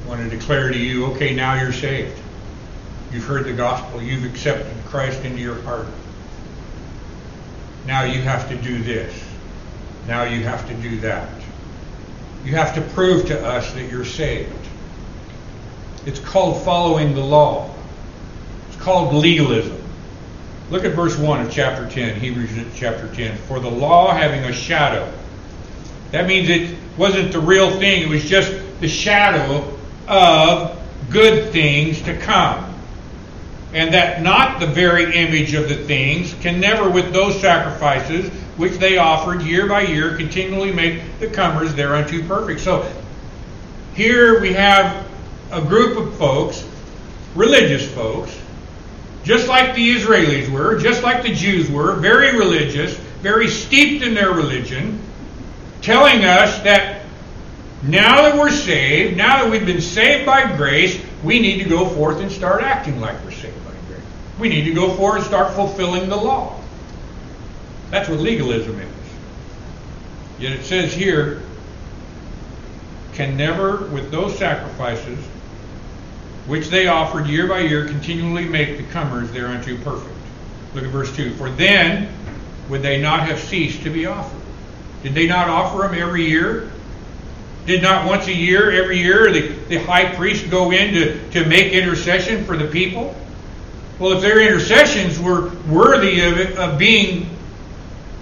want 0.06 0.28
to 0.28 0.37
declare 0.37 0.71
to 0.71 0.78
you, 0.78 1.06
okay, 1.06 1.35
now 1.35 1.54
you're 1.54 1.73
saved. 1.73 2.21
You've 3.12 3.25
heard 3.25 3.44
the 3.44 3.52
gospel. 3.52 4.02
You've 4.02 4.25
accepted 4.25 4.73
Christ 4.85 5.25
into 5.25 5.40
your 5.40 5.61
heart. 5.62 5.87
Now 7.87 8.02
you 8.04 8.21
have 8.21 8.49
to 8.50 8.56
do 8.56 8.82
this. 8.82 9.32
Now 10.06 10.25
you 10.25 10.42
have 10.44 10.66
to 10.68 10.75
do 10.75 10.99
that. 11.00 11.28
You 12.44 12.56
have 12.56 12.75
to 12.75 12.80
prove 12.80 13.26
to 13.26 13.47
us 13.47 13.73
that 13.75 13.90
you're 13.90 14.04
saved. 14.04 14.52
It's 16.06 16.18
called 16.18 16.62
following 16.64 17.14
the 17.14 17.21
law. 17.21 17.73
It's 18.68 18.80
called 18.82 19.14
legalism. 19.14 19.80
Look 20.71 20.85
at 20.85 20.92
verse 20.92 21.16
1 21.16 21.47
of 21.47 21.52
chapter 21.52 21.88
10, 21.88 22.18
Hebrews 22.18 22.50
chapter 22.75 23.14
10. 23.14 23.37
For 23.37 23.61
the 23.61 23.71
law 23.71 24.12
having 24.12 24.40
a 24.44 24.52
shadow. 24.52 25.12
That 26.11 26.26
means 26.26 26.49
it 26.49 26.76
wasn't 26.97 27.32
the 27.32 27.40
real 27.40 27.71
thing, 27.78 28.02
it 28.02 28.09
was 28.09 28.25
just 28.25 28.52
the 28.80 28.88
shadow 28.88 29.78
of 30.09 30.78
good 31.11 31.52
things 31.52 32.02
to 32.02 32.16
come. 32.18 32.75
And 33.73 33.94
that 33.94 34.23
not 34.23 34.61
the 34.61 34.66
very 34.66 35.14
image 35.14 35.54
of 35.54 35.68
the 35.68 35.76
things 35.76 36.35
can 36.40 36.61
never, 36.61 36.90
with 36.90 37.12
those 37.12 37.40
sacrifices 37.40 38.30
which 38.56 38.75
they 38.75 38.99
offered 38.99 39.42
year 39.42 39.66
by 39.66 39.82
year, 39.82 40.16
continually 40.16 40.73
make 40.73 41.00
the 41.21 41.26
comers 41.26 41.75
thereunto 41.75 42.26
perfect. 42.26 42.61
So 42.61 42.90
here 43.94 44.40
we 44.40 44.52
have 44.52 45.06
a 45.50 45.61
group 45.61 45.99
of 45.99 46.14
folks, 46.16 46.66
religious 47.35 47.90
folks, 47.92 48.38
just 49.25 49.49
like 49.49 49.75
the 49.75 49.94
Israelis 49.94 50.50
were, 50.50 50.78
just 50.78 51.02
like 51.02 51.23
the 51.23 51.32
Jews 51.32 51.71
were, 51.71 51.94
very 51.97 52.37
religious, 52.37 52.94
very 53.23 53.49
steeped 53.49 54.04
in 54.04 54.14
their 54.14 54.32
religion, 54.32 55.00
telling 55.80 56.25
us 56.25 56.59
that 56.62 57.02
now 57.82 58.23
that 58.23 58.37
we're 58.37 58.50
saved, 58.50 59.16
now 59.16 59.42
that 59.42 59.50
we've 59.50 59.66
been 59.66 59.80
saved 59.80 60.26
by 60.26 60.56
grace, 60.56 61.00
we 61.23 61.38
need 61.38 61.62
to 61.62 61.68
go 61.68 61.88
forth 61.88 62.21
and 62.21 62.30
start 62.30 62.62
acting 62.62 63.00
like 63.00 63.23
we're 63.25 63.30
saved 63.30 63.64
by 63.64 63.73
grace. 63.88 64.04
We 64.38 64.49
need 64.49 64.64
to 64.64 64.75
go 64.75 64.94
forth 64.94 65.16
and 65.16 65.25
start 65.25 65.52
fulfilling 65.54 66.09
the 66.09 66.16
law. 66.16 66.61
That's 67.93 68.09
what 68.09 68.21
legalism 68.21 68.81
is. 68.81 68.89
Yet 70.39 70.53
it 70.53 70.65
says 70.65 70.95
here, 70.95 71.43
can 73.13 73.37
never, 73.37 73.85
with 73.89 74.11
those 74.11 74.37
sacrifices, 74.39 75.19
which 76.47 76.69
they 76.69 76.87
offered 76.87 77.27
year 77.27 77.47
by 77.47 77.61
year, 77.61 77.87
continually 77.87 78.47
make 78.47 78.79
the 78.79 78.85
comers 78.85 79.31
thereunto 79.31 79.77
perfect. 79.85 80.17
Look 80.75 80.85
at 80.85 80.91
verse 80.91 81.15
2. 81.15 81.35
For 81.35 81.51
then 81.51 82.09
would 82.71 82.81
they 82.81 82.99
not 82.99 83.29
have 83.29 83.39
ceased 83.39 83.83
to 83.83 83.91
be 83.91 84.07
offered. 84.07 84.41
Did 85.03 85.13
they 85.13 85.27
not 85.27 85.51
offer 85.51 85.87
them 85.87 85.95
every 85.95 86.27
year? 86.27 86.71
Did 87.67 87.83
not 87.83 88.07
once 88.07 88.27
a 88.27 88.35
year, 88.35 88.71
every 88.71 89.01
year, 89.01 89.31
the, 89.31 89.49
the 89.69 89.77
high 89.77 90.15
priest 90.15 90.49
go 90.49 90.73
in 90.73 90.95
to, 90.95 91.31
to 91.33 91.45
make 91.45 91.75
intercession 91.75 92.47
for 92.47 92.57
the 92.57 92.69
people? 92.69 93.15
Well, 93.99 94.13
if 94.13 94.23
their 94.23 94.41
intercessions 94.41 95.21
were 95.21 95.51
worthy 95.69 96.21
of, 96.23 96.59
of 96.59 96.79
being 96.79 97.29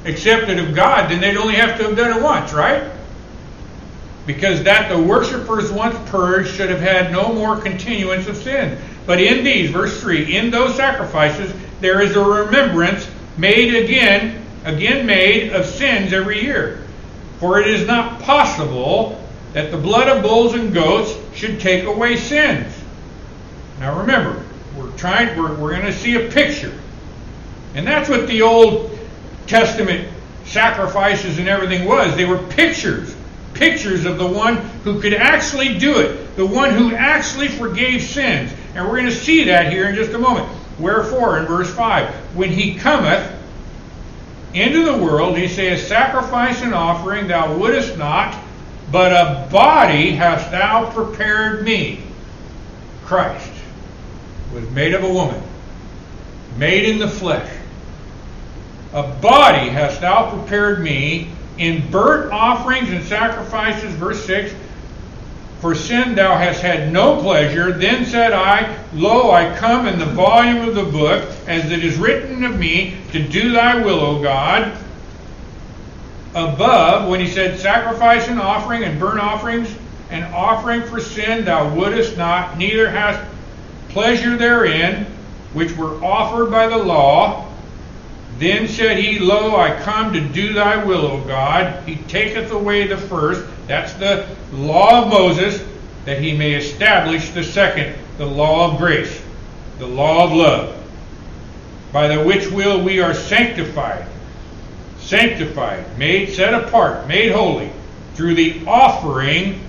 accepted 0.05 0.59
of 0.59 0.75
God, 0.75 1.11
then 1.11 1.21
they'd 1.21 1.37
only 1.37 1.55
have 1.55 1.79
to 1.79 1.85
have 1.85 1.97
done 1.97 2.17
it 2.17 2.23
once, 2.23 2.53
right? 2.53 2.91
because 4.33 4.63
that 4.63 4.89
the 4.89 5.03
worshippers 5.03 5.73
once 5.73 5.97
purged 6.09 6.55
should 6.55 6.71
have 6.71 6.81
had 6.81 7.11
no 7.11 7.33
more 7.33 7.57
continuance 7.57 8.29
of 8.29 8.37
sin. 8.37 8.79
But 9.07 9.21
in 9.21 9.43
these, 9.43 9.71
verse 9.71 10.01
3, 10.01 10.37
in 10.37 10.51
those 10.51 10.77
sacrifices, 10.77 11.53
there 11.81 12.01
is 12.01 12.15
a 12.15 12.23
remembrance 12.23 13.11
made 13.39 13.75
again, 13.75 14.45
again 14.65 15.05
made 15.05 15.53
of 15.53 15.67
sins 15.67 16.13
every 16.13 16.43
year. 16.43 16.87
For 17.39 17.61
it 17.61 17.67
is 17.67 17.87
not 17.87 18.21
possible 18.23 19.21
that 19.53 19.71
the 19.71 19.79
blood 19.79 20.09
of 20.09 20.23
bulls 20.23 20.55
and 20.55 20.73
goats 20.73 21.17
should 21.35 21.59
take 21.59 21.85
away 21.87 22.17
sins. 22.17 22.73
Now 23.81 23.99
remember, 23.99 24.45
we're 24.77 24.93
trying, 24.97 25.37
we're, 25.37 25.57
we're 25.57 25.71
going 25.71 25.87
to 25.87 25.93
see 25.93 26.15
a 26.15 26.31
picture. 26.31 26.79
And 27.75 27.87
that's 27.87 28.09
what 28.09 28.29
the 28.29 28.43
Old 28.43 28.97
Testament 29.51 30.09
sacrifices 30.45 31.39
and 31.39 31.49
everything 31.49 31.87
was. 31.87 32.17
They 32.17 32.25
were 32.25 32.39
pictures 32.39 33.15
pictures 33.55 34.07
of 34.07 34.17
the 34.19 34.27
one 34.27 34.57
who 34.85 35.01
could 35.01 35.13
actually 35.13 35.79
do 35.79 35.99
it, 35.99 36.35
the 36.37 36.47
one 36.47 36.71
who 36.71 36.95
actually 36.95 37.49
forgave 37.49 38.03
sins. 38.03 38.53
And 38.75 38.87
we're 38.87 38.97
going 38.97 39.07
to 39.07 39.15
see 39.15 39.45
that 39.45 39.71
here 39.71 39.89
in 39.89 39.95
just 39.95 40.13
a 40.13 40.19
moment. 40.19 40.49
Wherefore, 40.79 41.39
in 41.39 41.47
verse 41.47 41.73
5, 41.75 42.09
when 42.35 42.51
he 42.51 42.77
cometh 42.77 43.31
into 44.55 44.85
the 44.85 44.97
world, 44.97 45.37
he 45.37 45.47
saith, 45.47 45.87
Sacrifice 45.87 46.63
and 46.63 46.75
offering 46.75 47.29
thou 47.29 47.57
wouldest 47.57 47.99
not, 47.99 48.35
but 48.91 49.13
a 49.13 49.47
body 49.51 50.13
hast 50.13 50.51
thou 50.51 50.91
prepared 50.91 51.65
me. 51.65 52.03
Christ 53.05 53.53
was 54.55 54.69
made 54.71 54.95
of 54.95 55.05
a 55.05 55.13
woman, 55.13 55.43
made 56.57 56.89
in 56.89 56.99
the 56.99 57.09
flesh. 57.09 57.60
A 58.93 59.03
body 59.03 59.69
hast 59.69 60.01
thou 60.01 60.31
prepared 60.31 60.83
me 60.83 61.31
in 61.59 61.89
burnt 61.91 62.33
offerings 62.33 62.91
and 62.91 63.05
sacrifices, 63.05 63.95
verse 63.95 64.25
6, 64.25 64.53
for 65.61 65.75
sin 65.75 66.15
thou 66.15 66.37
hast 66.37 66.61
had 66.61 66.93
no 66.93 67.21
pleasure. 67.21 67.71
Then 67.71 68.05
said 68.05 68.33
I, 68.33 68.77
Lo, 68.95 69.31
I 69.31 69.55
come 69.57 69.87
in 69.87 69.99
the 69.99 70.07
volume 70.07 70.69
of 70.69 70.75
the 70.75 70.85
book, 70.85 71.29
as 71.47 71.71
it 71.71 71.85
is 71.85 71.99
written 71.99 72.45
of 72.45 72.59
me, 72.59 72.97
to 73.13 73.23
do 73.23 73.53
thy 73.53 73.77
will, 73.77 74.01
O 74.01 74.23
God. 74.23 74.77
Above, 76.35 77.09
when 77.09 77.21
he 77.21 77.29
said, 77.29 77.61
Sacrifice 77.61 78.27
and 78.29 78.41
offering 78.41 78.85
and 78.85 78.99
burnt 78.99 79.21
offerings 79.21 79.73
and 80.11 80.25
offering 80.35 80.83
for 80.83 80.99
sin 80.99 81.45
thou 81.45 81.73
wouldest 81.75 82.17
not, 82.17 82.59
neither 82.59 82.91
hast 82.91 83.23
pleasure 83.91 84.37
therein, 84.37 85.07
which 85.53 85.77
were 85.77 86.03
offered 86.03 86.51
by 86.51 86.67
the 86.67 86.79
law, 86.79 87.50
then 88.41 88.69
said 88.69 88.97
he, 88.97 89.19
Lo, 89.19 89.55
I 89.55 89.79
come 89.83 90.15
to 90.15 90.21
do 90.21 90.55
thy 90.55 90.83
will, 90.83 91.07
O 91.07 91.21
God. 91.25 91.87
He 91.87 91.97
taketh 91.97 92.51
away 92.51 92.87
the 92.87 92.97
first, 92.97 93.47
that's 93.67 93.93
the 93.93 94.27
law 94.51 95.03
of 95.03 95.09
Moses, 95.09 95.63
that 96.07 96.23
he 96.23 96.35
may 96.35 96.55
establish 96.55 97.31
the 97.33 97.45
second, 97.45 97.95
the 98.17 98.25
law 98.25 98.73
of 98.73 98.79
grace, 98.79 99.23
the 99.79 99.87
law 99.87 100.25
of 100.25 100.33
love, 100.33 100.75
by 101.93 102.09
the 102.09 102.25
which 102.25 102.51
will 102.51 102.83
we 102.83 102.99
are 102.99 103.13
sanctified, 103.13 104.07
sanctified, 104.99 105.99
made 105.99 106.31
set 106.31 106.55
apart, 106.55 107.07
made 107.07 107.33
holy, 107.33 107.71
through 108.15 108.35
the 108.35 108.67
offering 108.67 109.61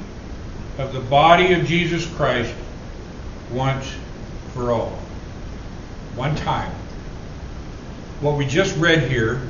of 0.78 0.94
the 0.94 1.02
body 1.02 1.52
of 1.52 1.66
Jesus 1.66 2.06
Christ 2.16 2.56
once 3.52 3.94
for 4.54 4.72
all. 4.72 4.98
One 6.16 6.38
time 6.38 6.72
what 8.22 8.38
we 8.38 8.46
just 8.46 8.78
read 8.78 9.10
here 9.10 9.42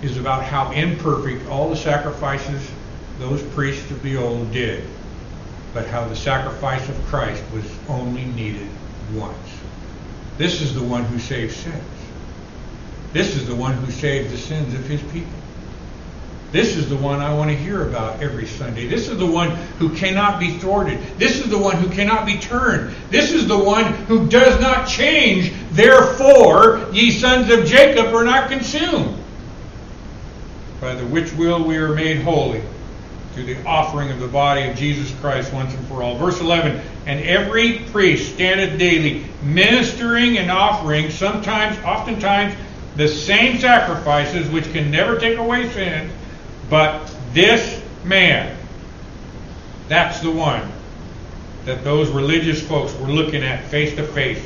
is 0.00 0.16
about 0.16 0.44
how 0.44 0.70
imperfect 0.70 1.48
all 1.48 1.68
the 1.68 1.76
sacrifices 1.76 2.70
those 3.18 3.42
priests 3.54 3.90
of 3.90 4.02
the 4.02 4.16
old 4.16 4.52
did, 4.52 4.84
but 5.74 5.86
how 5.86 6.06
the 6.06 6.16
sacrifice 6.16 6.88
of 6.88 6.94
Christ 7.06 7.42
was 7.52 7.64
only 7.88 8.24
needed 8.24 8.68
once. 9.14 9.36
This 10.38 10.60
is 10.60 10.74
the 10.74 10.82
one 10.82 11.04
who 11.04 11.18
saves 11.18 11.56
sins. 11.56 11.82
This 13.12 13.34
is 13.36 13.46
the 13.46 13.54
one 13.54 13.72
who 13.72 13.90
saved 13.90 14.30
the 14.30 14.38
sins 14.38 14.74
of 14.74 14.84
his 14.86 15.02
people. 15.04 15.32
This 16.52 16.76
is 16.76 16.88
the 16.88 16.96
one 16.96 17.20
I 17.20 17.34
want 17.34 17.50
to 17.50 17.56
hear 17.56 17.88
about 17.88 18.22
every 18.22 18.46
Sunday. 18.46 18.86
This 18.86 19.08
is 19.08 19.18
the 19.18 19.26
one 19.26 19.50
who 19.78 19.94
cannot 19.96 20.38
be 20.38 20.58
thwarted. 20.58 21.00
This 21.18 21.40
is 21.40 21.50
the 21.50 21.58
one 21.58 21.76
who 21.76 21.90
cannot 21.90 22.24
be 22.24 22.38
turned. 22.38 22.94
This 23.10 23.32
is 23.32 23.48
the 23.48 23.58
one 23.58 23.84
who 24.04 24.28
does 24.28 24.60
not 24.60 24.88
change. 24.88 25.52
Therefore, 25.72 26.86
ye 26.92 27.10
sons 27.10 27.50
of 27.50 27.66
Jacob 27.66 28.14
are 28.14 28.24
not 28.24 28.48
consumed. 28.48 29.16
By 30.80 30.94
the 30.94 31.06
which 31.06 31.32
will 31.32 31.64
we 31.64 31.76
are 31.78 31.94
made 31.94 32.22
holy 32.22 32.62
through 33.32 33.44
the 33.44 33.66
offering 33.66 34.10
of 34.10 34.20
the 34.20 34.28
body 34.28 34.68
of 34.68 34.76
Jesus 34.76 35.12
Christ 35.20 35.52
once 35.52 35.74
and 35.74 35.86
for 35.88 36.02
all. 36.02 36.16
Verse 36.16 36.40
11 36.40 36.80
And 37.06 37.20
every 37.24 37.80
priest 37.90 38.34
standeth 38.34 38.78
daily 38.78 39.26
ministering 39.42 40.38
and 40.38 40.50
offering, 40.50 41.10
sometimes, 41.10 41.76
oftentimes, 41.84 42.54
the 42.94 43.08
same 43.08 43.58
sacrifices 43.58 44.48
which 44.48 44.72
can 44.72 44.92
never 44.92 45.18
take 45.18 45.38
away 45.38 45.68
sins 45.70 46.12
but 46.68 47.14
this 47.32 47.82
man, 48.04 48.56
that's 49.88 50.20
the 50.20 50.30
one 50.30 50.72
that 51.64 51.84
those 51.84 52.08
religious 52.10 52.66
folks 52.66 52.94
were 52.96 53.08
looking 53.08 53.42
at 53.42 53.64
face 53.66 53.94
to 53.96 54.02
face. 54.04 54.44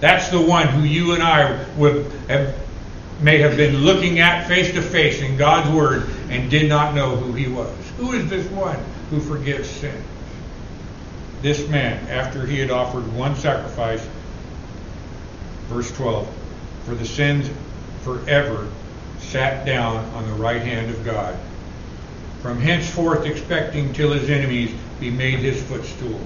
That's 0.00 0.28
the 0.28 0.40
one 0.40 0.66
who 0.68 0.82
you 0.82 1.12
and 1.12 1.22
I 1.22 1.64
would 1.76 2.10
have, 2.28 2.54
may 3.20 3.38
have 3.38 3.56
been 3.56 3.78
looking 3.78 4.20
at 4.20 4.46
face 4.46 4.72
to 4.74 4.82
face 4.82 5.22
in 5.22 5.36
God's 5.36 5.70
Word 5.70 6.08
and 6.28 6.50
did 6.50 6.68
not 6.68 6.94
know 6.94 7.16
who 7.16 7.32
he 7.32 7.48
was. 7.48 7.74
Who 7.98 8.12
is 8.12 8.28
this 8.28 8.46
one 8.50 8.78
who 9.10 9.20
forgives 9.20 9.68
sin? 9.68 10.02
This 11.40 11.68
man, 11.68 12.08
after 12.08 12.46
he 12.46 12.58
had 12.58 12.70
offered 12.70 13.10
one 13.14 13.36
sacrifice, 13.36 14.06
verse 15.68 15.90
12, 15.96 16.28
for 16.84 16.94
the 16.94 17.06
sins 17.06 17.48
forever 18.02 18.68
sat 19.34 19.66
down 19.66 19.96
on 20.14 20.24
the 20.28 20.34
right 20.34 20.62
hand 20.62 20.88
of 20.88 21.04
God, 21.04 21.36
from 22.40 22.60
henceforth 22.60 23.26
expecting 23.26 23.92
till 23.92 24.12
his 24.12 24.30
enemies 24.30 24.72
be 25.00 25.10
made 25.10 25.40
his 25.40 25.60
footstool. 25.64 26.20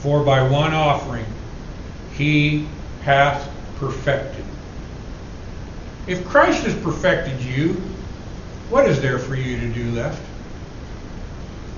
For 0.00 0.24
by 0.24 0.42
one 0.42 0.74
offering 0.74 1.24
he 2.14 2.66
hath 3.02 3.48
perfected. 3.76 4.44
If 6.08 6.26
Christ 6.26 6.64
has 6.64 6.74
perfected 6.82 7.40
you, 7.40 7.74
what 8.68 8.88
is 8.88 9.00
there 9.00 9.20
for 9.20 9.36
you 9.36 9.60
to 9.60 9.68
do 9.72 9.92
left? 9.92 10.20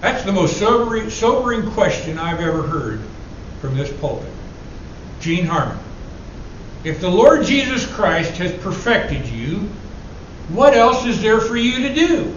That's 0.01 0.25
the 0.25 0.33
most 0.33 0.57
sobering, 0.57 1.11
sobering 1.11 1.71
question 1.73 2.19
I've 2.19 2.41
ever 2.41 2.63
heard 2.63 3.03
from 3.61 3.77
this 3.77 3.93
pulpit. 4.01 4.33
Gene 5.21 5.45
Harmon. 5.45 5.79
If 6.85 7.01
the 7.01 7.09
Lord 7.09 7.47
Jesus 7.47 7.87
Christ 7.87 8.33
has 8.37 8.53
perfected 8.63 9.27
you, 9.27 9.69
what 10.51 10.75
else 10.75 11.07
is 11.07 11.23
there 11.23 11.41
for 11.41 11.57
you 11.57 11.89
to 11.89 11.95
do? 11.95 12.37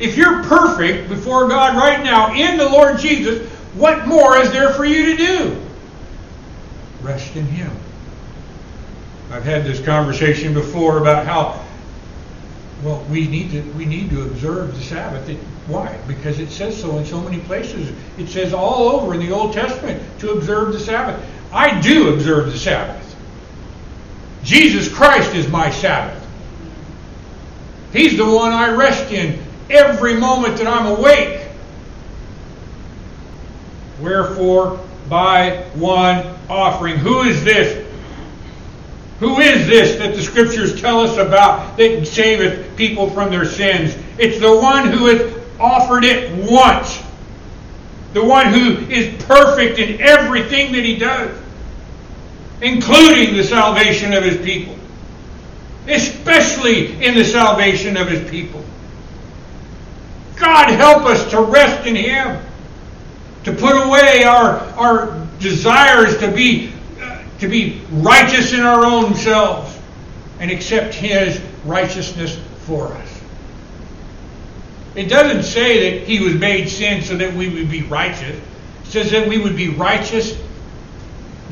If 0.00 0.16
you're 0.16 0.42
perfect 0.42 1.08
before 1.08 1.48
God 1.48 1.76
right 1.76 2.02
now 2.02 2.34
in 2.34 2.56
the 2.56 2.68
Lord 2.68 2.98
Jesus, 2.98 3.48
what 3.74 4.06
more 4.08 4.36
is 4.38 4.50
there 4.50 4.70
for 4.70 4.84
you 4.84 5.16
to 5.16 5.16
do? 5.16 5.62
Rest 7.02 7.36
in 7.36 7.46
Him. 7.46 7.70
I've 9.30 9.44
had 9.44 9.64
this 9.64 9.80
conversation 9.80 10.52
before 10.52 10.98
about 10.98 11.24
how 11.24 11.64
well 12.82 13.04
we 13.08 13.28
need 13.28 13.52
to 13.52 13.62
we 13.72 13.84
need 13.84 14.10
to 14.10 14.22
observe 14.22 14.74
the 14.76 14.82
Sabbath. 14.82 15.28
It, 15.28 15.38
why? 15.68 15.96
Because 16.08 16.40
it 16.40 16.50
says 16.50 16.78
so 16.78 16.98
in 16.98 17.06
so 17.06 17.20
many 17.20 17.38
places. 17.40 17.92
It 18.18 18.28
says 18.28 18.52
all 18.52 18.88
over 18.88 19.14
in 19.14 19.20
the 19.20 19.30
Old 19.30 19.52
Testament 19.52 20.02
to 20.18 20.32
observe 20.32 20.72
the 20.72 20.80
Sabbath. 20.80 21.24
I 21.52 21.80
do 21.80 22.12
observe 22.12 22.52
the 22.52 22.58
Sabbath. 22.58 23.11
Jesus 24.42 24.92
Christ 24.92 25.34
is 25.34 25.48
my 25.48 25.70
Sabbath. 25.70 26.18
He's 27.92 28.16
the 28.16 28.24
one 28.24 28.52
I 28.52 28.70
rest 28.74 29.12
in 29.12 29.38
every 29.70 30.14
moment 30.14 30.56
that 30.56 30.66
I'm 30.66 30.86
awake. 30.86 31.46
Wherefore, 34.00 34.80
by 35.08 35.64
one 35.74 36.34
offering. 36.48 36.96
Who 36.96 37.22
is 37.22 37.44
this? 37.44 37.86
Who 39.20 39.38
is 39.38 39.68
this 39.68 39.98
that 39.98 40.14
the 40.14 40.22
scriptures 40.22 40.80
tell 40.80 41.00
us 41.00 41.16
about 41.18 41.76
that 41.76 42.06
saveth 42.06 42.76
people 42.76 43.08
from 43.10 43.30
their 43.30 43.44
sins? 43.44 43.96
It's 44.18 44.40
the 44.40 44.56
one 44.56 44.88
who 44.88 45.06
has 45.06 45.38
offered 45.60 46.04
it 46.04 46.34
once. 46.50 47.00
The 48.14 48.24
one 48.24 48.46
who 48.46 48.78
is 48.90 49.22
perfect 49.24 49.78
in 49.78 50.00
everything 50.00 50.72
that 50.72 50.84
he 50.84 50.96
does 50.96 51.41
including 52.62 53.36
the 53.36 53.42
salvation 53.42 54.12
of 54.12 54.22
his 54.22 54.38
people, 54.38 54.76
especially 55.88 57.04
in 57.04 57.14
the 57.14 57.24
salvation 57.24 57.96
of 57.96 58.08
his 58.08 58.28
people. 58.30 58.64
God 60.36 60.70
help 60.70 61.02
us 61.02 61.28
to 61.32 61.42
rest 61.42 61.86
in 61.86 61.96
him, 61.96 62.40
to 63.44 63.52
put 63.52 63.74
away 63.74 64.22
our, 64.22 64.60
our 64.76 65.26
desires 65.40 66.16
to 66.18 66.30
be, 66.30 66.72
uh, 67.00 67.22
to 67.40 67.48
be 67.48 67.82
righteous 67.90 68.52
in 68.52 68.60
our 68.60 68.84
own 68.84 69.14
selves 69.16 69.76
and 70.38 70.50
accept 70.50 70.94
his 70.94 71.40
righteousness 71.64 72.38
for 72.60 72.86
us. 72.86 73.20
It 74.94 75.08
doesn't 75.08 75.42
say 75.42 75.98
that 75.98 76.06
he 76.06 76.20
was 76.20 76.34
made 76.34 76.68
sin 76.68 77.02
so 77.02 77.16
that 77.16 77.34
we 77.34 77.48
would 77.48 77.70
be 77.70 77.82
righteous. 77.82 78.36
It 78.84 78.86
says 78.86 79.10
that 79.10 79.26
we 79.26 79.38
would 79.38 79.56
be 79.56 79.70
righteous 79.70 80.40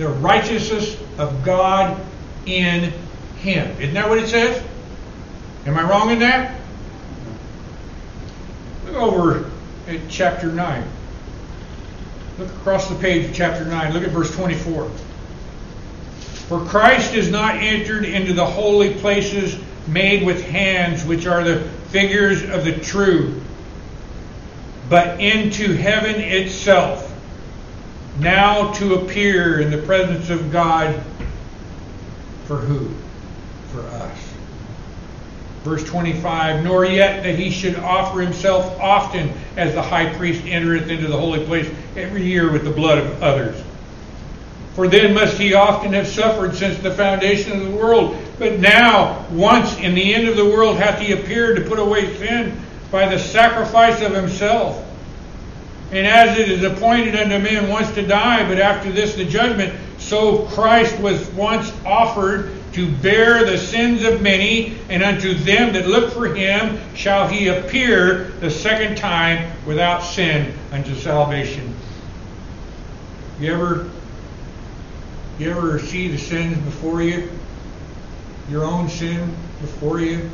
the 0.01 0.09
righteousness 0.09 0.97
of 1.19 1.45
God 1.45 2.01
in 2.47 2.91
him. 3.37 3.71
Isn't 3.79 3.93
that 3.93 4.09
what 4.09 4.19
it 4.19 4.29
says? 4.29 4.65
Am 5.67 5.77
I 5.77 5.83
wrong 5.83 6.11
in 6.11 6.21
that? 6.21 6.59
Look 8.87 8.95
over 8.95 9.51
at 9.87 10.01
chapter 10.09 10.47
9. 10.47 10.89
Look 12.39 12.49
across 12.49 12.89
the 12.89 12.95
page 12.95 13.27
of 13.27 13.35
chapter 13.35 13.67
9. 13.67 13.93
Look 13.93 14.03
at 14.03 14.09
verse 14.09 14.35
24. 14.35 14.89
For 16.49 16.65
Christ 16.65 17.15
is 17.15 17.31
not 17.31 17.57
entered 17.57 18.07
into 18.07 18.33
the 18.33 18.47
holy 18.47 18.95
places 18.95 19.59
made 19.87 20.25
with 20.25 20.43
hands, 20.47 21.05
which 21.05 21.27
are 21.27 21.45
the 21.45 21.61
figures 21.91 22.43
of 22.49 22.65
the 22.65 22.73
true, 22.73 23.39
but 24.89 25.21
into 25.21 25.75
heaven 25.75 26.15
itself 26.19 27.10
now 28.21 28.73
to 28.75 28.95
appear 28.95 29.61
in 29.61 29.71
the 29.71 29.79
presence 29.79 30.31
of 30.31 30.53
God 30.53 31.03
for 32.47 32.57
who? 32.57 32.91
For 33.73 33.81
us. 33.81 34.19
Verse 35.63 35.85
25, 35.85 36.65
nor 36.65 36.85
yet 36.85 37.23
that 37.23 37.39
he 37.39 37.51
should 37.51 37.77
offer 37.77 38.21
himself 38.21 38.79
often 38.81 39.31
as 39.57 39.75
the 39.75 39.83
high 39.83 40.15
priest 40.15 40.45
entereth 40.47 40.89
into 40.89 41.07
the 41.07 41.17
holy 41.17 41.45
place 41.45 41.71
every 41.97 42.25
year 42.25 42.51
with 42.51 42.65
the 42.65 42.71
blood 42.71 42.99
of 42.99 43.23
others. 43.23 43.63
For 44.75 44.89
then 44.89 45.15
must 45.15 45.37
he 45.37 45.55
often 45.55 45.93
have 45.93 46.07
suffered 46.07 46.55
since 46.55 46.79
the 46.79 46.93
foundation 46.93 47.61
of 47.61 47.71
the 47.71 47.77
world. 47.77 48.17
But 48.39 48.61
now, 48.61 49.27
once 49.31 49.77
in 49.79 49.95
the 49.95 50.15
end 50.15 50.29
of 50.29 50.37
the 50.37 50.45
world, 50.45 50.77
hath 50.77 50.99
he 51.01 51.13
appeared 51.13 51.57
to 51.57 51.65
put 51.69 51.79
away 51.79 52.17
sin 52.17 52.59
by 52.91 53.09
the 53.09 53.19
sacrifice 53.19 54.01
of 54.01 54.15
himself. 54.15 54.83
And 55.93 56.07
as 56.07 56.39
it 56.39 56.49
is 56.49 56.63
appointed 56.63 57.17
unto 57.17 57.39
men 57.39 57.69
once 57.69 57.93
to 57.95 58.07
die, 58.07 58.47
but 58.47 58.61
after 58.61 58.93
this 58.93 59.15
the 59.15 59.25
judgment, 59.25 59.75
so 59.99 60.47
Christ 60.47 60.99
was 61.01 61.29
once 61.31 61.73
offered 61.85 62.53
to 62.73 62.91
bear 62.97 63.45
the 63.45 63.59
sins 63.59 64.05
of 64.05 64.23
many, 64.23 64.79
and 64.89 65.03
unto 65.03 65.35
them 65.35 65.73
that 65.73 65.89
look 65.89 66.13
for 66.13 66.33
him 66.33 66.79
shall 66.95 67.27
he 67.27 67.49
appear 67.49 68.25
the 68.41 68.51
second 68.51 68.97
time 68.97 69.51
without 69.67 70.01
sin 70.01 70.55
unto 70.71 70.95
salvation. 70.95 71.75
You 73.41 73.53
ever 73.53 73.91
you 75.41 75.51
ever 75.51 75.79
see 75.79 76.09
the 76.09 76.19
sins 76.19 76.59
before 76.59 77.01
you? 77.01 77.31
Your 78.51 78.65
own 78.65 78.91
sin 78.91 79.35
before 79.63 79.99
you? 79.99 80.29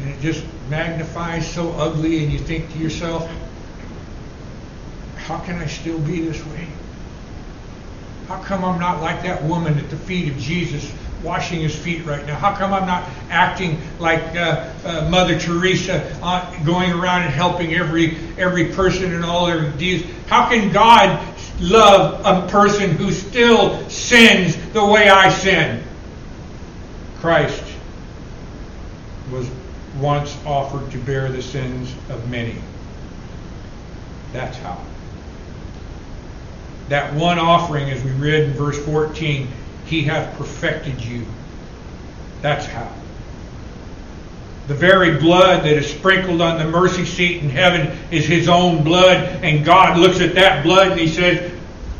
And 0.00 0.08
it 0.08 0.20
just 0.20 0.42
magnifies 0.70 1.46
so 1.52 1.72
ugly 1.72 2.24
and 2.24 2.32
you 2.32 2.38
think 2.38 2.72
to 2.72 2.78
yourself, 2.78 3.30
how 5.30 5.38
can 5.38 5.58
I 5.58 5.66
still 5.66 5.98
be 6.00 6.22
this 6.22 6.44
way? 6.46 6.66
How 8.26 8.42
come 8.42 8.64
I'm 8.64 8.80
not 8.80 9.00
like 9.00 9.22
that 9.22 9.44
woman 9.44 9.78
at 9.78 9.88
the 9.88 9.96
feet 9.96 10.32
of 10.32 10.36
Jesus 10.38 10.92
washing 11.22 11.60
his 11.60 11.72
feet 11.72 12.04
right 12.04 12.26
now? 12.26 12.34
How 12.34 12.52
come 12.52 12.74
I'm 12.74 12.84
not 12.84 13.08
acting 13.30 13.80
like 14.00 14.34
uh, 14.34 14.72
uh, 14.84 15.08
Mother 15.08 15.38
Teresa, 15.38 16.18
uh, 16.20 16.64
going 16.64 16.90
around 16.90 17.22
and 17.22 17.32
helping 17.32 17.74
every 17.74 18.18
every 18.38 18.72
person 18.72 19.14
and 19.14 19.24
all 19.24 19.46
their 19.46 19.70
deeds? 19.70 20.04
How 20.26 20.48
can 20.48 20.72
God 20.72 21.24
love 21.60 22.20
a 22.24 22.50
person 22.50 22.90
who 22.90 23.12
still 23.12 23.88
sins 23.88 24.56
the 24.72 24.84
way 24.84 25.10
I 25.10 25.28
sin? 25.28 25.84
Christ 27.20 27.62
was 29.30 29.48
once 29.96 30.36
offered 30.44 30.90
to 30.90 30.98
bear 30.98 31.30
the 31.30 31.40
sins 31.40 31.94
of 32.08 32.28
many. 32.28 32.56
That's 34.32 34.56
how 34.58 34.76
that 36.90 37.14
one 37.14 37.38
offering, 37.38 37.88
as 37.88 38.02
we 38.02 38.10
read 38.10 38.42
in 38.42 38.52
verse 38.52 38.78
14, 38.84 39.48
He 39.86 40.02
hath 40.02 40.36
perfected 40.36 41.02
you. 41.02 41.24
That's 42.42 42.66
how. 42.66 42.92
The 44.66 44.74
very 44.74 45.18
blood 45.18 45.64
that 45.64 45.72
is 45.72 45.88
sprinkled 45.88 46.40
on 46.40 46.58
the 46.58 46.68
mercy 46.68 47.04
seat 47.04 47.42
in 47.42 47.48
heaven 47.48 47.96
is 48.10 48.26
his 48.26 48.48
own 48.48 48.82
blood, 48.82 49.16
and 49.42 49.64
God 49.64 49.98
looks 49.98 50.20
at 50.20 50.34
that 50.34 50.64
blood 50.64 50.92
and 50.92 51.00
he 51.00 51.08
says, 51.08 51.52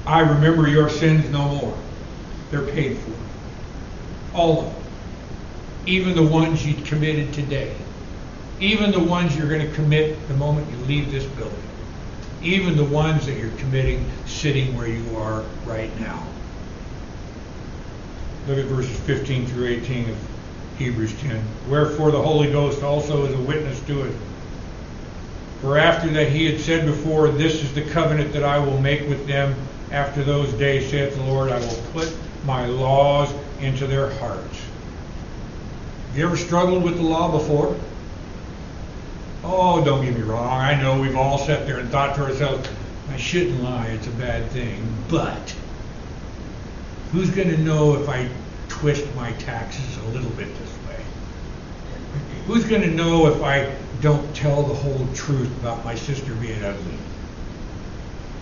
I 0.06 0.20
remember 0.20 0.68
your 0.68 0.88
sins 0.88 1.28
no 1.30 1.48
more. 1.48 1.78
They're 2.50 2.66
paid 2.66 2.98
for. 2.98 3.12
All 4.36 4.60
of 4.60 4.74
them. 4.74 4.82
Even 5.86 6.16
the 6.16 6.22
ones 6.22 6.66
you 6.66 6.74
committed 6.84 7.32
today. 7.32 7.74
Even 8.58 8.90
the 8.90 9.00
ones 9.00 9.36
you're 9.36 9.48
going 9.48 9.66
to 9.66 9.74
commit 9.74 10.28
the 10.28 10.34
moment 10.34 10.68
you 10.70 10.76
leave 10.86 11.12
this 11.12 11.24
building. 11.24 11.62
Even 12.42 12.76
the 12.76 12.84
ones 12.84 13.26
that 13.26 13.36
you're 13.36 13.50
committing 13.58 14.10
sitting 14.26 14.76
where 14.76 14.88
you 14.88 15.16
are 15.16 15.42
right 15.66 15.90
now. 16.00 16.26
Look 18.48 18.58
at 18.58 18.64
verses 18.66 18.98
15 19.00 19.46
through 19.46 19.66
18 19.66 20.10
of 20.10 20.16
Hebrews 20.78 21.12
10. 21.20 21.42
Wherefore 21.68 22.10
the 22.10 22.22
Holy 22.22 22.50
Ghost 22.50 22.82
also 22.82 23.26
is 23.26 23.34
a 23.34 23.42
witness 23.42 23.78
to 23.86 24.02
it. 24.02 24.14
For 25.60 25.76
after 25.76 26.08
that 26.08 26.30
he 26.30 26.50
had 26.50 26.60
said 26.60 26.86
before, 26.86 27.28
This 27.28 27.62
is 27.62 27.74
the 27.74 27.84
covenant 27.90 28.32
that 28.32 28.42
I 28.42 28.58
will 28.58 28.80
make 28.80 29.06
with 29.08 29.26
them 29.26 29.54
after 29.90 30.22
those 30.22 30.52
days, 30.54 30.90
saith 30.90 31.16
the 31.16 31.22
Lord, 31.22 31.50
I 31.50 31.58
will 31.58 31.82
put 31.92 32.16
my 32.44 32.66
laws 32.66 33.32
into 33.60 33.86
their 33.86 34.10
hearts. 34.14 34.58
Have 36.08 36.18
you 36.18 36.26
ever 36.26 36.36
struggled 36.36 36.82
with 36.82 36.96
the 36.96 37.02
law 37.02 37.30
before? 37.30 37.76
Oh, 39.42 39.82
don't 39.82 40.04
get 40.04 40.14
me 40.14 40.22
wrong. 40.22 40.48
I 40.48 40.80
know 40.80 41.00
we've 41.00 41.16
all 41.16 41.38
sat 41.38 41.66
there 41.66 41.78
and 41.78 41.88
thought 41.88 42.14
to 42.16 42.22
ourselves, 42.24 42.68
I 43.10 43.16
shouldn't 43.16 43.62
lie, 43.62 43.86
it's 43.86 44.06
a 44.06 44.12
bad 44.12 44.50
thing. 44.50 44.86
But 45.08 45.54
who's 47.12 47.30
going 47.30 47.48
to 47.48 47.56
know 47.58 48.00
if 48.00 48.08
I 48.08 48.28
twist 48.68 49.06
my 49.14 49.32
taxes 49.32 49.96
a 49.96 50.08
little 50.08 50.30
bit 50.30 50.48
this 50.58 50.88
way? 50.88 51.02
Who's 52.46 52.64
going 52.64 52.82
to 52.82 52.90
know 52.90 53.28
if 53.28 53.42
I 53.42 53.74
don't 54.00 54.34
tell 54.34 54.62
the 54.62 54.74
whole 54.74 55.06
truth 55.14 55.50
about 55.60 55.84
my 55.84 55.94
sister 55.94 56.34
being 56.34 56.62
ugly? 56.62 56.98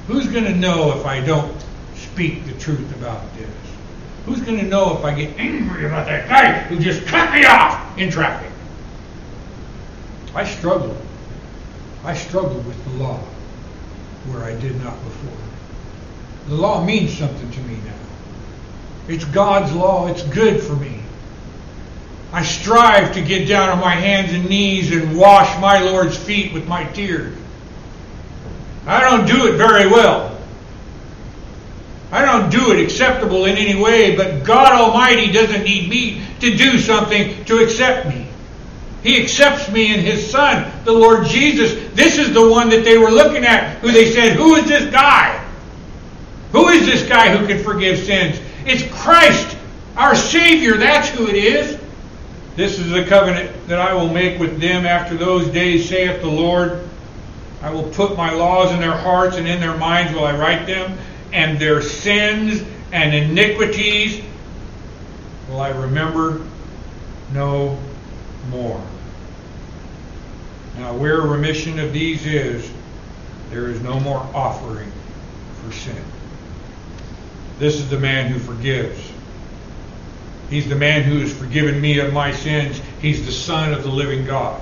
Who's 0.09 0.27
going 0.27 0.45
to 0.45 0.55
know 0.55 0.99
if 0.99 1.07
I 1.07 1.21
don't 1.21 1.65
speak 1.95 2.45
the 2.47 2.53
truth 2.55 2.95
about 2.97 3.23
this? 3.35 3.49
Who's 4.27 4.41
going 4.41 4.59
to 4.59 4.65
know 4.65 4.99
if 4.99 5.05
I 5.05 5.15
get 5.15 5.39
angry 5.39 5.87
about 5.87 6.07
that 6.07 6.29
guy 6.29 6.59
who 6.65 6.79
just 6.79 7.07
cut 7.07 7.33
me 7.33 7.45
off 7.45 7.97
in 7.97 8.11
traffic? 8.11 8.51
I 10.35 10.45
struggled. 10.45 10.97
I 12.05 12.15
struggled 12.15 12.67
with 12.67 12.83
the 12.85 12.91
law 13.03 13.19
where 14.27 14.45
I 14.45 14.59
did 14.59 14.77
not 14.83 14.95
before. 15.05 15.39
The 16.49 16.55
law 16.55 16.85
means 16.85 17.17
something 17.17 17.51
to 17.51 17.61
me 17.61 17.77
now. 17.85 17.93
It's 19.09 19.25
God's 19.25 19.73
law. 19.73 20.09
It's 20.09 20.23
good 20.23 20.63
for 20.63 20.75
me. 20.77 21.03
I 22.33 22.43
strive 22.43 23.15
to 23.15 23.23
get 23.23 23.49
down 23.49 23.71
on 23.71 23.81
my 23.81 23.95
hands 23.95 24.33
and 24.33 24.49
knees 24.49 24.93
and 24.93 25.17
wash 25.17 25.59
my 25.61 25.81
Lord's 25.81 26.17
feet 26.17 26.53
with 26.53 26.69
my 26.69 26.85
tears. 26.85 27.37
I 28.87 29.01
don't 29.01 29.27
do 29.27 29.47
it 29.47 29.57
very 29.57 29.87
well. 29.91 30.39
I 32.11 32.25
don't 32.25 32.51
do 32.51 32.73
it 32.73 32.83
acceptable 32.83 33.45
in 33.45 33.57
any 33.57 33.81
way, 33.81 34.17
but 34.17 34.45
God 34.45 34.73
Almighty 34.73 35.31
doesn't 35.31 35.63
need 35.63 35.91
me 35.91 36.23
to 36.41 36.57
do 36.57 36.79
something 36.79 37.45
to 37.47 37.59
accept 37.59 38.07
me. 38.07 38.28
He 39.09 39.23
accepts 39.23 39.71
me 39.71 39.95
in 39.95 40.01
His 40.01 40.31
Son, 40.31 40.71
the 40.85 40.93
Lord 40.93 41.27
Jesus. 41.27 41.73
This 41.95 42.19
is 42.19 42.35
the 42.35 42.47
one 42.47 42.69
that 42.69 42.85
they 42.85 42.99
were 42.99 43.09
looking 43.09 43.43
at, 43.43 43.79
who 43.79 43.91
they 43.91 44.13
said, 44.13 44.37
Who 44.37 44.57
is 44.57 44.69
this 44.69 44.93
guy? 44.93 45.43
Who 46.53 46.69
is 46.69 46.85
this 46.85 47.09
guy 47.09 47.35
who 47.35 47.47
can 47.47 47.65
forgive 47.65 47.99
sins? 47.99 48.39
It's 48.67 48.83
Christ, 48.95 49.57
our 49.97 50.15
Savior. 50.15 50.77
That's 50.77 51.09
who 51.09 51.27
it 51.27 51.37
is. 51.37 51.81
This 52.55 52.79
is 52.79 52.91
the 52.91 53.03
covenant 53.03 53.51
that 53.67 53.81
I 53.81 53.95
will 53.95 54.11
make 54.11 54.39
with 54.39 54.61
them 54.61 54.85
after 54.85 55.17
those 55.17 55.49
days, 55.49 55.89
saith 55.89 56.21
the 56.21 56.29
Lord. 56.29 56.87
I 57.63 57.71
will 57.71 57.89
put 57.93 58.15
my 58.15 58.35
laws 58.35 58.73
in 58.73 58.79
their 58.79 58.95
hearts 58.95 59.39
and 59.39 59.49
in 59.49 59.59
their 59.59 59.79
minds 59.79 60.13
will 60.13 60.27
I 60.27 60.37
write 60.37 60.67
them, 60.67 60.99
and 61.33 61.59
their 61.59 61.81
sins 61.81 62.63
and 62.93 63.15
iniquities 63.15 64.23
will 65.49 65.63
I 65.63 65.71
remember 65.71 66.47
no 67.33 67.79
more. 68.51 68.85
Now, 70.79 70.95
where 70.95 71.21
remission 71.21 71.81
of 71.81 71.93
these 71.93 72.25
is, 72.25 72.71
there 73.51 73.69
is 73.69 73.81
no 73.81 73.99
more 73.99 74.19
offering 74.33 74.93
for 75.61 75.73
sin. 75.73 76.05
This 77.59 77.75
is 77.75 77.91
the 77.91 77.99
man 77.99 78.31
who 78.31 78.39
forgives. 78.39 79.13
He's 80.51 80.69
the 80.69 80.77
man 80.77 81.03
who 81.03 81.19
has 81.19 81.37
forgiven 81.37 81.81
me 81.81 81.99
of 81.99 82.13
my 82.13 82.33
sins. 82.33 82.81
He's 83.03 83.27
the 83.27 83.33
Son 83.33 83.73
of 83.73 83.83
the 83.83 83.91
living 83.91 84.25
God. 84.25 84.61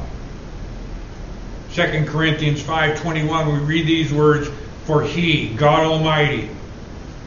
2 1.75 2.07
Corinthians 2.07 2.63
5:21 2.63 3.53
we 3.53 3.59
read 3.59 3.87
these 3.87 4.11
words 4.11 4.49
for 4.85 5.03
he 5.03 5.51
God 5.51 5.85
almighty 5.85 6.49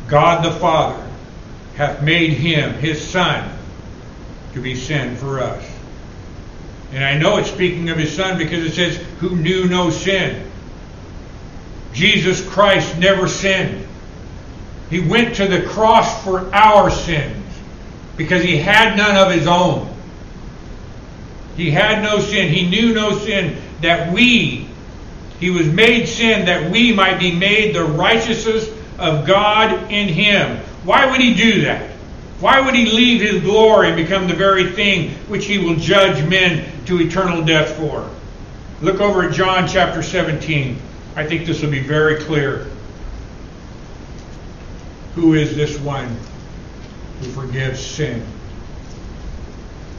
God 0.07 0.43
the 0.43 0.51
Father 0.51 1.05
hath 1.75 2.01
made 2.01 2.31
him 2.31 2.73
his 2.73 2.99
son 2.99 3.47
to 4.53 4.59
be 4.59 4.75
sin 4.75 5.15
for 5.17 5.39
us. 5.39 5.63
And 6.91 7.03
I 7.03 7.17
know 7.17 7.37
it's 7.37 7.51
speaking 7.51 7.89
of 7.89 7.97
his 7.97 8.15
son 8.15 8.37
because 8.37 8.65
it 8.65 8.73
says 8.73 8.97
who 9.19 9.35
knew 9.35 9.67
no 9.67 9.89
sin. 9.89 10.49
Jesus 11.93 12.47
Christ 12.47 12.97
never 12.97 13.27
sinned. 13.27 13.87
He 14.89 14.99
went 14.99 15.35
to 15.35 15.47
the 15.47 15.61
cross 15.61 16.23
for 16.23 16.53
our 16.53 16.89
sins 16.89 17.45
because 18.17 18.43
he 18.43 18.57
had 18.57 18.97
none 18.97 19.15
of 19.15 19.31
his 19.31 19.47
own. 19.47 19.93
He 21.55 21.69
had 21.69 22.01
no 22.01 22.19
sin. 22.19 22.51
He 22.51 22.67
knew 22.67 22.93
no 22.93 23.17
sin 23.19 23.61
that 23.81 24.11
we, 24.11 24.67
he 25.39 25.49
was 25.49 25.67
made 25.67 26.07
sin 26.07 26.45
that 26.45 26.71
we 26.71 26.93
might 26.93 27.19
be 27.19 27.31
made 27.33 27.75
the 27.75 27.83
righteousness 27.83 28.69
of 28.97 29.27
God 29.27 29.91
in 29.91 30.07
him. 30.07 30.57
Why 30.83 31.09
would 31.09 31.21
he 31.21 31.33
do 31.33 31.61
that? 31.61 31.89
Why 32.39 32.61
would 32.61 32.73
he 32.73 32.85
leave 32.85 33.21
his 33.21 33.41
glory 33.41 33.89
and 33.89 33.97
become 33.97 34.27
the 34.27 34.33
very 34.33 34.71
thing 34.71 35.11
which 35.27 35.45
he 35.45 35.57
will 35.57 35.75
judge 35.75 36.25
men 36.27 36.71
to 36.85 37.01
eternal 37.01 37.43
death 37.43 37.75
for? 37.75 38.09
Look 38.81 39.01
over 39.01 39.23
at 39.23 39.33
John 39.33 39.67
chapter 39.67 40.01
17. 40.01 40.79
I 41.17 41.25
think 41.25 41.45
this 41.45 41.61
will 41.61 41.69
be 41.69 41.81
very 41.81 42.23
clear. 42.23 42.67
Who 45.15 45.33
is 45.33 45.53
this 45.55 45.77
one 45.79 46.07
who 47.19 47.25
forgives 47.31 47.85
sin? 47.85 48.25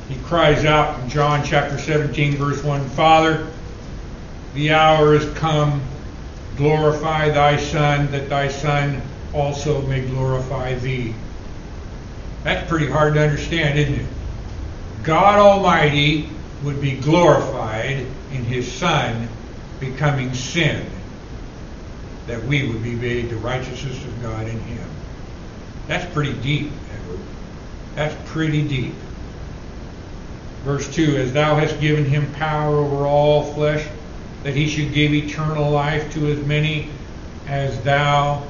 He 0.09 0.17
cries 0.25 0.65
out 0.65 0.99
in 1.01 1.11
John 1.11 1.45
chapter 1.45 1.79
17, 1.79 2.37
verse 2.37 2.65
1 2.65 2.89
Father, 2.91 3.47
the 4.55 4.73
hour 4.73 5.15
is 5.15 5.31
come. 5.35 5.83
Glorify 6.57 7.29
thy 7.31 7.57
Son, 7.57 8.11
that 8.11 8.29
thy 8.29 8.49
Son 8.49 9.01
also 9.33 9.83
may 9.83 10.01
glorify 10.01 10.75
thee. 10.75 11.15
That's 12.43 12.69
pretty 12.69 12.89
hard 12.89 13.15
to 13.15 13.21
understand, 13.21 13.79
isn't 13.79 13.95
it? 13.95 14.07
God 15.03 15.39
Almighty 15.39 16.29
would 16.63 16.81
be 16.81 16.93
glorified 16.93 18.07
in 18.33 18.45
his 18.45 18.71
Son 18.71 19.29
becoming 19.79 20.35
sin, 20.35 20.87
that 22.27 22.43
we 22.45 22.69
would 22.69 22.83
be 22.83 22.95
made 22.95 23.31
the 23.31 23.37
righteousness 23.37 24.05
of 24.05 24.23
God 24.23 24.47
in 24.47 24.59
him. 24.61 24.89
That's 25.87 26.11
pretty 26.13 26.35
deep, 26.35 26.71
Edward. 26.95 27.21
That's 27.95 28.31
pretty 28.31 28.67
deep. 28.67 28.95
Verse 30.65 30.89
2 30.95 31.17
As 31.17 31.33
thou 31.33 31.57
hast 31.57 31.81
given 31.81 32.05
him 32.05 32.31
power 32.35 32.77
over 32.77 33.07
all 33.07 33.53
flesh, 33.55 33.87
that 34.43 34.55
he 34.55 34.69
should 34.69 34.93
give 34.93 35.13
eternal 35.13 35.71
life 35.71 36.13
to 36.13 36.31
as 36.31 36.39
many 36.47 36.89
as 37.47 37.83
thou 37.83 38.47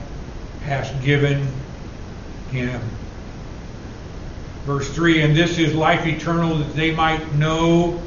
hast 0.63 1.01
given 1.03 1.47
him. 2.51 2.81
Verse 4.65 4.91
3 4.91 5.23
And 5.23 5.37
this 5.37 5.59
is 5.59 5.75
life 5.75 6.07
eternal, 6.07 6.59
that 6.59 6.75
they 6.75 6.95
might 6.95 7.35
know 7.35 8.03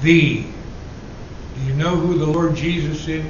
thee. 0.00 0.46
Do 1.56 1.64
you 1.64 1.74
know 1.74 1.96
who 1.96 2.18
the 2.18 2.26
Lord 2.26 2.56
Jesus 2.56 3.06
is? 3.08 3.24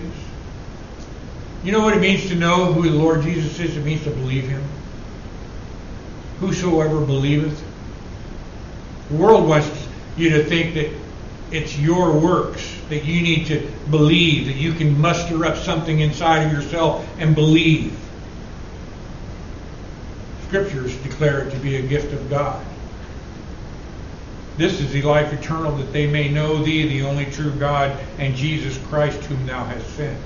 You 1.62 1.72
know 1.72 1.80
what 1.80 1.96
it 1.96 2.00
means 2.00 2.28
to 2.28 2.34
know 2.34 2.72
who 2.72 2.82
the 2.88 2.96
Lord 2.96 3.22
Jesus 3.22 3.58
is? 3.58 3.76
It 3.76 3.84
means 3.84 4.04
to 4.04 4.10
believe 4.10 4.48
him. 4.48 4.62
Whosoever 6.40 7.00
believeth. 7.00 7.62
The 9.08 9.16
world 9.16 9.48
wants 9.48 9.88
you 10.16 10.30
to 10.30 10.44
think 10.44 10.74
that 10.74 10.90
it's 11.50 11.78
your 11.78 12.18
works 12.18 12.78
that 12.88 13.04
you 13.04 13.22
need 13.22 13.46
to 13.46 13.70
believe, 13.90 14.46
that 14.46 14.56
you 14.56 14.72
can 14.72 15.00
muster 15.00 15.44
up 15.44 15.56
something 15.56 16.00
inside 16.00 16.46
of 16.46 16.52
yourself 16.52 17.06
and 17.18 17.34
believe. 17.34 17.98
Scriptures 20.54 20.96
declare 20.98 21.40
it 21.40 21.50
to 21.50 21.58
be 21.58 21.74
a 21.74 21.82
gift 21.82 22.12
of 22.12 22.30
God. 22.30 22.64
This 24.56 24.80
is 24.80 24.92
the 24.92 25.02
life 25.02 25.32
eternal, 25.32 25.72
that 25.78 25.92
they 25.92 26.06
may 26.06 26.28
know 26.28 26.62
thee, 26.62 26.86
the 26.86 27.02
only 27.02 27.24
true 27.24 27.50
God, 27.58 27.98
and 28.20 28.36
Jesus 28.36 28.78
Christ, 28.86 29.18
whom 29.24 29.44
thou 29.46 29.64
hast 29.64 29.84
sent. 29.96 30.16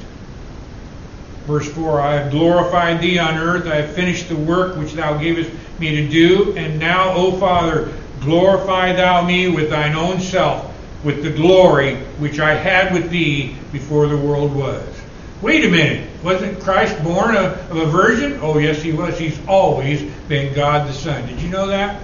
Verse 1.46 1.66
4 1.72 2.02
I 2.02 2.12
have 2.16 2.30
glorified 2.30 3.00
thee 3.00 3.18
on 3.18 3.38
earth, 3.38 3.66
I 3.66 3.76
have 3.76 3.94
finished 3.94 4.28
the 4.28 4.36
work 4.36 4.76
which 4.76 4.92
thou 4.92 5.16
gavest 5.16 5.50
me 5.78 5.96
to 5.96 6.06
do, 6.06 6.54
and 6.58 6.78
now, 6.78 7.14
O 7.14 7.32
Father, 7.38 7.90
glorify 8.20 8.92
thou 8.92 9.24
me 9.24 9.48
with 9.48 9.70
thine 9.70 9.94
own 9.94 10.20
self 10.20 10.74
with 11.04 11.22
the 11.22 11.30
glory 11.30 11.96
which 12.18 12.38
I 12.38 12.54
had 12.54 12.92
with 12.92 13.08
thee 13.08 13.56
before 13.72 14.08
the 14.08 14.18
world 14.18 14.54
was. 14.54 14.97
Wait 15.40 15.64
a 15.64 15.68
minute. 15.68 16.08
Wasn't 16.24 16.60
Christ 16.60 17.02
born 17.04 17.36
of, 17.36 17.76
a 17.76 17.86
virgin? 17.86 18.38
Oh, 18.42 18.58
yes, 18.58 18.82
he 18.82 18.92
was. 18.92 19.16
He's 19.18 19.38
always 19.46 20.02
been 20.28 20.52
God 20.52 20.88
the 20.88 20.92
Son. 20.92 21.26
Did 21.26 21.40
you 21.40 21.48
know 21.48 21.68
that? 21.68 22.02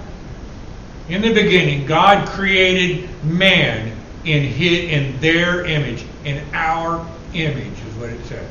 In 1.09 1.21
the 1.21 1.35
beginning, 1.35 1.85
God 1.85 2.29
created 2.29 3.09
man 3.25 3.95
in 4.25 4.45
his, 4.45 4.85
in 4.85 5.21
their 5.21 5.65
image, 5.67 6.05
in 6.25 6.43
our 6.55 7.07
image, 7.35 7.73
is 7.73 7.95
what 7.97 8.11
it 8.11 8.25
says. 8.27 8.49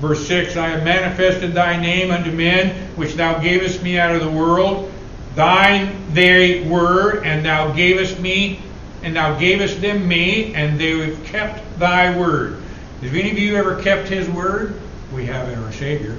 Verse 0.00 0.26
6 0.26 0.56
I 0.56 0.68
have 0.68 0.84
manifested 0.84 1.52
thy 1.52 1.80
name 1.80 2.10
unto 2.10 2.30
men, 2.30 2.74
which 2.96 3.14
thou 3.14 3.38
gavest 3.38 3.82
me 3.82 3.98
out 3.98 4.14
of 4.14 4.22
the 4.22 4.30
world. 4.30 4.92
Thine 5.34 5.96
they 6.12 6.66
were, 6.66 7.22
and 7.24 7.44
thou 7.44 7.72
gavest 7.72 8.20
me, 8.20 8.60
and 9.02 9.16
thou 9.16 9.38
gavest 9.38 9.80
them 9.80 10.06
me, 10.06 10.54
and 10.54 10.78
they 10.78 10.98
have 10.98 11.24
kept 11.24 11.78
thy 11.78 12.16
word. 12.16 12.62
Have 13.02 13.14
any 13.14 13.30
of 13.30 13.38
you 13.38 13.56
ever 13.56 13.80
kept 13.82 14.08
his 14.08 14.28
word? 14.28 14.80
We 15.12 15.26
have 15.26 15.48
in 15.50 15.58
our 15.62 15.72
Savior. 15.72 16.16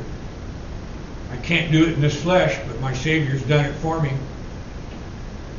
I 1.31 1.37
can't 1.37 1.71
do 1.71 1.83
it 1.83 1.93
in 1.93 2.01
this 2.01 2.21
flesh, 2.21 2.57
but 2.67 2.79
my 2.79 2.93
Savior's 2.93 3.41
done 3.43 3.65
it 3.65 3.73
for 3.75 4.01
me. 4.01 4.11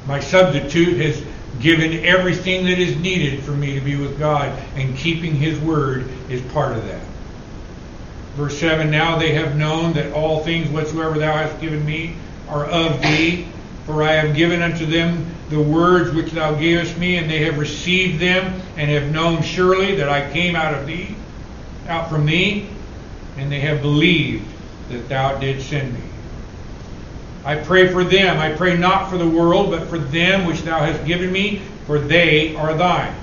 My 0.07 0.21
substitute 0.21 0.99
has 1.01 1.23
given 1.61 2.05
everything 2.05 2.65
that 2.67 2.79
is 2.79 2.97
needed 2.97 3.43
for 3.43 3.51
me 3.51 3.75
to 3.75 3.81
be 3.81 3.97
with 3.97 4.19
God, 4.19 4.57
and 4.77 4.97
keeping 4.97 5.35
his 5.35 5.59
word 5.59 6.09
is 6.31 6.41
part 6.53 6.77
of 6.77 6.87
that. 6.87 7.03
Verse 8.37 8.57
7 8.59 8.89
Now 8.91 9.19
they 9.19 9.35
have 9.35 9.57
known 9.57 9.95
that 9.95 10.13
all 10.13 10.45
things 10.45 10.71
whatsoever 10.71 11.19
thou 11.19 11.33
hast 11.33 11.61
given 11.61 11.85
me 11.85 12.15
are 12.49 12.65
of 12.65 13.03
thee, 13.03 13.49
for 13.85 14.05
I 14.05 14.13
have 14.13 14.37
given 14.37 14.63
unto 14.63 14.87
them 14.87 15.27
the 15.51 15.61
words 15.61 16.13
which 16.13 16.33
thou 16.33 16.55
gavest 16.55 16.99
me, 16.99 17.17
and 17.17 17.31
they 17.31 17.45
have 17.45 17.59
received 17.59 18.21
them, 18.21 18.61
and 18.77 18.91
have 18.91 19.11
known 19.11 19.43
surely 19.43 19.95
that 19.97 20.09
I 20.09 20.31
came 20.31 20.57
out 20.57 20.75
of 20.75 20.87
thee, 20.87 21.15
out 21.87 22.09
from 22.11 22.27
thee, 22.27 22.69
and 23.37 23.51
they 23.51 23.61
have 23.61 23.81
believed 23.81 24.47
that 24.91 25.09
thou 25.09 25.39
didst 25.39 25.69
send 25.69 25.93
me. 25.95 26.01
I 27.45 27.57
pray 27.57 27.89
for 27.89 28.05
them. 28.05 28.39
I 28.39 28.53
pray 28.53 28.77
not 28.77 29.09
for 29.09 29.17
the 29.17 29.29
world, 29.29 29.71
but 29.71 29.89
for 29.89 29.99
them 29.99 30.45
which 30.45 30.63
thou 30.63 30.81
hast 30.81 31.07
given 31.07 31.33
me, 31.33 31.63
for 31.87 31.99
they 31.99 32.55
are 32.57 32.75
thine 32.75 33.15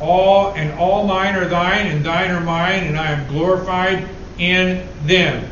all 0.00 0.52
and 0.52 0.78
all 0.78 1.06
mine 1.06 1.34
are 1.36 1.48
thine, 1.48 1.86
and 1.86 2.04
thine 2.04 2.30
are 2.30 2.40
mine, 2.40 2.84
and 2.84 2.98
I 2.98 3.12
am 3.12 3.26
glorified 3.28 4.06
in 4.38 4.86
them. 5.04 5.50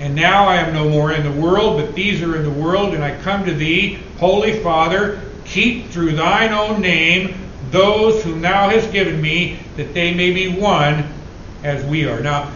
And 0.00 0.14
now 0.14 0.46
I 0.46 0.56
am 0.56 0.72
no 0.72 0.88
more 0.88 1.12
in 1.12 1.22
the 1.22 1.40
world, 1.40 1.80
but 1.80 1.94
these 1.94 2.22
are 2.22 2.36
in 2.36 2.42
the 2.42 2.50
world, 2.50 2.94
and 2.94 3.04
I 3.04 3.16
come 3.20 3.44
to 3.44 3.54
thee, 3.54 3.98
Holy 4.24 4.58
Father, 4.60 5.20
keep 5.44 5.90
through 5.90 6.12
thine 6.12 6.50
own 6.50 6.80
name 6.80 7.34
those 7.70 8.24
whom 8.24 8.40
thou 8.40 8.70
hast 8.70 8.90
given 8.90 9.20
me, 9.20 9.58
that 9.76 9.92
they 9.92 10.14
may 10.14 10.32
be 10.32 10.48
one 10.48 11.04
as 11.62 11.84
we 11.84 12.06
are. 12.06 12.20
Now, 12.20 12.50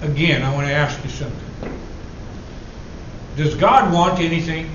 again, 0.00 0.42
I 0.42 0.54
want 0.54 0.68
to 0.68 0.72
ask 0.72 1.04
you 1.04 1.10
something. 1.10 1.76
Does 3.36 3.54
God 3.56 3.92
want 3.92 4.20
anything? 4.20 4.70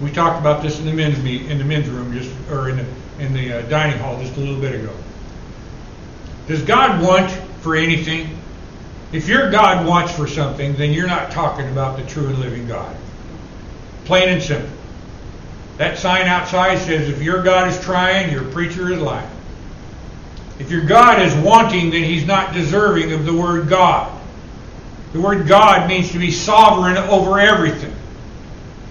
We 0.00 0.12
talked 0.12 0.38
about 0.38 0.62
this 0.62 0.78
in 0.78 0.86
the 0.86 0.92
men's 0.92 1.20
meet 1.20 1.50
in 1.50 1.58
the 1.58 1.64
men's 1.64 1.88
room 1.88 2.12
just 2.12 2.30
or 2.48 2.68
in 2.68 2.76
the 2.76 2.86
in 3.18 3.32
the 3.32 3.54
uh, 3.54 3.62
dining 3.62 3.98
hall 3.98 4.20
just 4.20 4.36
a 4.36 4.40
little 4.40 4.60
bit 4.60 4.76
ago. 4.76 4.94
Does 6.46 6.62
God 6.62 7.02
want 7.02 7.32
for 7.60 7.74
anything? 7.74 8.38
If 9.10 9.26
your 9.26 9.50
God 9.50 9.84
wants 9.84 10.12
for 10.12 10.28
something, 10.28 10.76
then 10.76 10.92
you're 10.92 11.08
not 11.08 11.32
talking 11.32 11.68
about 11.70 11.96
the 11.96 12.06
true 12.06 12.28
and 12.28 12.38
living 12.38 12.68
God. 12.68 12.96
Plain 14.04 14.28
and 14.28 14.40
simple. 14.40 14.75
That 15.76 15.98
sign 15.98 16.26
outside 16.26 16.78
says 16.78 17.08
if 17.08 17.20
your 17.20 17.42
God 17.42 17.68
is 17.68 17.78
trying, 17.80 18.32
your 18.32 18.44
preacher 18.44 18.90
is 18.92 18.98
lying. 18.98 19.30
If 20.58 20.70
your 20.70 20.84
God 20.84 21.20
is 21.20 21.34
wanting, 21.34 21.90
then 21.90 22.02
he's 22.02 22.24
not 22.24 22.54
deserving 22.54 23.12
of 23.12 23.26
the 23.26 23.34
word 23.34 23.68
God. 23.68 24.12
The 25.12 25.20
word 25.20 25.46
God 25.46 25.88
means 25.88 26.10
to 26.12 26.18
be 26.18 26.30
sovereign 26.30 26.96
over 26.96 27.38
everything, 27.38 27.94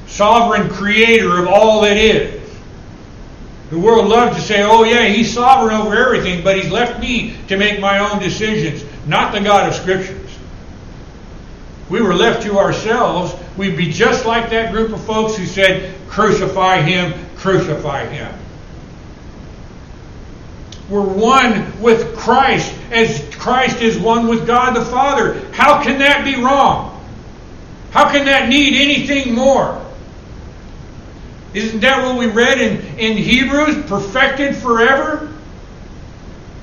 sovereign 0.07 0.69
creator 0.69 1.39
of 1.39 1.47
all 1.47 1.81
that 1.81 1.97
is. 1.97 2.41
The 3.71 3.79
world 3.79 4.07
loves 4.07 4.37
to 4.37 4.41
say, 4.41 4.61
oh, 4.61 4.83
yeah, 4.83 5.07
he's 5.07 5.33
sovereign 5.33 5.75
over 5.75 5.95
everything, 5.95 6.43
but 6.43 6.55
he's 6.55 6.71
left 6.71 6.99
me 6.99 7.35
to 7.47 7.57
make 7.57 7.79
my 7.79 7.97
own 7.97 8.21
decisions, 8.21 8.85
not 9.07 9.33
the 9.33 9.41
God 9.41 9.67
of 9.67 9.75
Scriptures. 9.75 10.21
We 11.89 12.01
were 12.01 12.13
left 12.13 12.43
to 12.43 12.59
ourselves, 12.59 13.33
we'd 13.57 13.77
be 13.77 13.91
just 13.91 14.25
like 14.25 14.49
that 14.49 14.71
group 14.71 14.91
of 14.91 15.03
folks 15.03 15.35
who 15.35 15.45
said, 15.45 15.93
crucify 16.07 16.81
him, 16.81 17.13
crucify 17.35 18.05
him. 18.05 18.33
We're 20.89 21.01
one 21.01 21.81
with 21.81 22.15
Christ 22.15 22.73
as 22.91 23.23
Christ 23.35 23.81
is 23.81 23.97
one 23.97 24.27
with 24.27 24.45
God 24.45 24.75
the 24.75 24.85
Father. 24.85 25.39
How 25.51 25.81
can 25.81 25.97
that 25.99 26.23
be 26.23 26.35
wrong? 26.41 26.91
How 27.91 28.11
can 28.11 28.25
that 28.25 28.49
need 28.49 28.75
anything 28.75 29.33
more? 29.33 29.81
Isn't 31.53 31.79
that 31.79 32.03
what 32.03 32.17
we 32.17 32.27
read 32.27 32.59
in, 32.59 32.77
in 32.99 33.17
Hebrews? 33.17 33.85
Perfected 33.85 34.55
forever? 34.55 35.31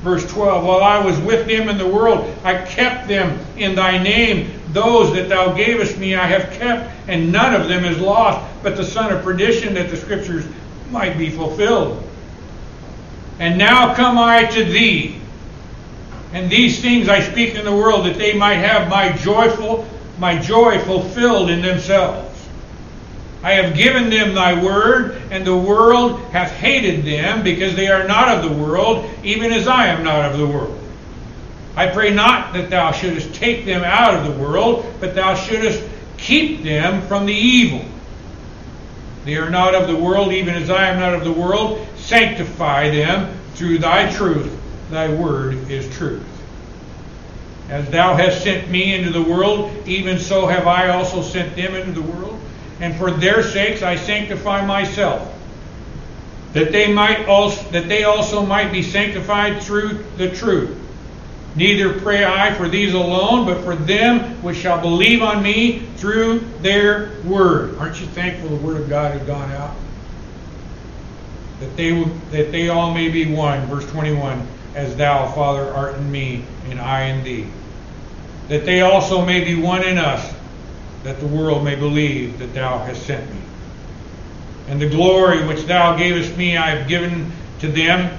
Verse 0.02 0.28
12 0.31 0.64
While 0.64 0.83
I 0.83 1.05
was 1.05 1.18
with 1.20 1.48
them 1.48 1.68
in 1.68 1.78
the 1.78 1.87
world, 1.87 2.33
I 2.44 2.62
kept 2.64 3.09
them 3.09 3.38
in 3.57 3.74
thy 3.74 4.02
name. 4.02 4.62
Those 4.72 5.14
that 5.14 5.28
thou 5.28 5.52
gavest 5.52 5.98
me 5.98 6.14
I 6.14 6.26
have 6.26 6.50
kept, 6.52 6.90
and 7.08 7.30
none 7.30 7.54
of 7.54 7.68
them 7.68 7.85
is 7.85 7.98
lost, 7.98 8.46
but 8.62 8.76
the 8.76 8.85
son 8.85 9.12
of 9.12 9.22
perdition, 9.22 9.74
that 9.74 9.90
the 9.90 9.96
scriptures 9.96 10.46
might 10.90 11.18
be 11.18 11.30
fulfilled. 11.30 12.02
And 13.38 13.58
now 13.58 13.94
come 13.94 14.18
I 14.18 14.44
to 14.46 14.64
thee. 14.64 15.20
And 16.32 16.50
these 16.50 16.80
things 16.80 17.08
I 17.08 17.20
speak 17.20 17.54
in 17.54 17.64
the 17.64 17.76
world, 17.76 18.06
that 18.06 18.16
they 18.16 18.32
might 18.32 18.54
have 18.54 18.88
my 18.88 19.12
joyful, 19.12 19.87
my 20.18 20.38
joy 20.38 20.78
fulfilled 20.78 21.50
in 21.50 21.61
themselves. 21.61 22.30
I 23.42 23.52
have 23.52 23.76
given 23.76 24.08
them 24.08 24.35
thy 24.35 24.62
word, 24.62 25.20
and 25.30 25.44
the 25.44 25.56
world 25.56 26.20
hath 26.30 26.52
hated 26.52 27.04
them, 27.04 27.42
because 27.42 27.74
they 27.74 27.88
are 27.88 28.06
not 28.06 28.28
of 28.28 28.48
the 28.48 28.56
world, 28.56 29.11
even 29.24 29.52
as 29.52 29.66
I 29.66 29.88
am 29.88 30.04
not 30.04 30.30
of 30.30 30.38
the 30.38 30.46
world. 30.46 30.78
I 31.76 31.87
pray 31.87 32.12
not 32.12 32.52
that 32.54 32.70
thou 32.70 32.92
shouldest 32.92 33.35
take 33.35 33.64
them 33.64 33.82
out 33.82 34.14
of 34.14 34.24
the 34.24 34.42
world, 34.42 34.94
but 35.00 35.14
thou 35.14 35.35
shouldest 35.35 35.82
keep 36.18 36.62
them 36.62 37.02
from 37.02 37.26
the 37.26 37.35
evil. 37.35 37.85
They 39.24 39.37
are 39.37 39.50
not 39.50 39.74
of 39.74 39.87
the 39.87 39.96
world, 39.96 40.32
even 40.32 40.54
as 40.54 40.68
I 40.68 40.88
am 40.88 40.98
not 41.00 41.14
of 41.14 41.24
the 41.24 41.32
world. 41.32 41.87
Sanctify 41.96 42.90
them 42.90 43.38
through 43.54 43.78
thy 43.78 44.11
truth. 44.12 44.58
Thy 44.90 45.08
word 45.08 45.70
is 45.70 45.88
truth. 45.96 46.26
As 47.68 47.88
thou 47.88 48.14
hast 48.14 48.42
sent 48.42 48.68
me 48.68 48.94
into 48.94 49.11
the 49.11 49.22
world, 49.22 49.72
even 49.87 50.18
so 50.18 50.46
have 50.46 50.66
I 50.66 50.88
also 50.88 51.22
sent 51.22 51.56
them 51.56 51.74
into 51.74 51.92
the 51.92 52.02
world 52.02 52.38
and 52.82 52.96
for 52.96 53.12
their 53.12 53.44
sakes 53.44 53.80
I 53.82 53.94
sanctify 53.94 54.66
myself, 54.66 55.32
that 56.52 56.72
they 56.72 56.92
might 56.92 57.26
also 57.28 57.62
that 57.70 57.88
they 57.88 58.02
also 58.02 58.44
might 58.44 58.72
be 58.72 58.82
sanctified 58.82 59.62
through 59.62 60.04
the 60.16 60.28
truth. 60.30 60.76
Neither 61.54 62.00
pray 62.00 62.24
I 62.24 62.54
for 62.54 62.68
these 62.68 62.94
alone, 62.94 63.44
but 63.44 63.62
for 63.62 63.76
them 63.76 64.42
which 64.42 64.56
shall 64.56 64.80
believe 64.80 65.22
on 65.22 65.42
me 65.42 65.80
through 65.96 66.40
their 66.60 67.10
word. 67.24 67.76
Aren't 67.78 68.00
you 68.00 68.06
thankful 68.06 68.48
the 68.48 68.56
word 68.56 68.80
of 68.80 68.88
God 68.88 69.12
has 69.12 69.26
gone 69.26 69.50
out? 69.52 69.74
That 71.60 71.76
they 71.76 72.02
that 72.30 72.52
they 72.52 72.70
all 72.70 72.94
may 72.94 73.08
be 73.08 73.32
one. 73.32 73.66
Verse 73.66 73.88
21, 73.90 74.46
as 74.74 74.96
thou, 74.96 75.30
Father, 75.32 75.72
art 75.74 75.96
in 75.96 76.10
me, 76.10 76.42
and 76.70 76.80
I 76.80 77.04
in 77.04 77.22
thee. 77.22 77.46
That 78.48 78.64
they 78.64 78.80
also 78.80 79.24
may 79.24 79.44
be 79.44 79.54
one 79.54 79.84
in 79.84 79.98
us 79.98 80.34
that 81.04 81.20
the 81.20 81.26
world 81.26 81.64
may 81.64 81.74
believe 81.74 82.38
that 82.38 82.54
thou 82.54 82.78
hast 82.78 83.06
sent 83.06 83.28
me. 83.30 83.40
And 84.68 84.80
the 84.80 84.88
glory 84.88 85.46
which 85.46 85.64
thou 85.64 85.96
gavest 85.96 86.36
me 86.36 86.56
I 86.56 86.70
have 86.70 86.88
given 86.88 87.30
to 87.60 87.68
them, 87.68 88.16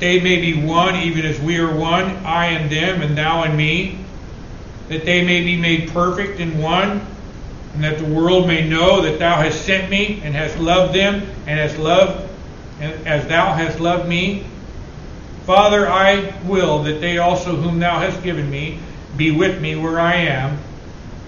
they 0.00 0.20
may 0.20 0.40
be 0.40 0.64
one, 0.64 0.96
even 0.96 1.24
as 1.24 1.38
we 1.40 1.58
are 1.58 1.74
one, 1.74 2.04
I 2.24 2.46
and 2.46 2.70
them, 2.70 3.02
and 3.02 3.16
thou 3.16 3.44
and 3.44 3.56
me, 3.56 3.98
that 4.88 5.04
they 5.04 5.24
may 5.24 5.42
be 5.42 5.56
made 5.56 5.90
perfect 5.90 6.40
in 6.40 6.58
one, 6.58 7.06
and 7.74 7.84
that 7.84 7.98
the 7.98 8.04
world 8.04 8.46
may 8.46 8.68
know 8.68 9.02
that 9.02 9.18
thou 9.18 9.36
hast 9.40 9.64
sent 9.64 9.90
me, 9.90 10.20
and 10.24 10.34
hast 10.34 10.58
loved 10.58 10.94
them, 10.94 11.26
and 11.46 11.58
hast 11.58 11.78
loved 11.78 12.28
as 12.80 13.26
thou 13.28 13.52
hast 13.52 13.78
loved 13.78 14.08
me. 14.08 14.44
Father, 15.44 15.88
I 15.88 16.34
will 16.44 16.82
that 16.84 17.00
they 17.00 17.18
also 17.18 17.54
whom 17.56 17.78
thou 17.78 17.98
hast 17.98 18.22
given 18.22 18.50
me 18.50 18.78
be 19.16 19.30
with 19.30 19.60
me 19.60 19.76
where 19.76 20.00
I 20.00 20.14
am 20.14 20.58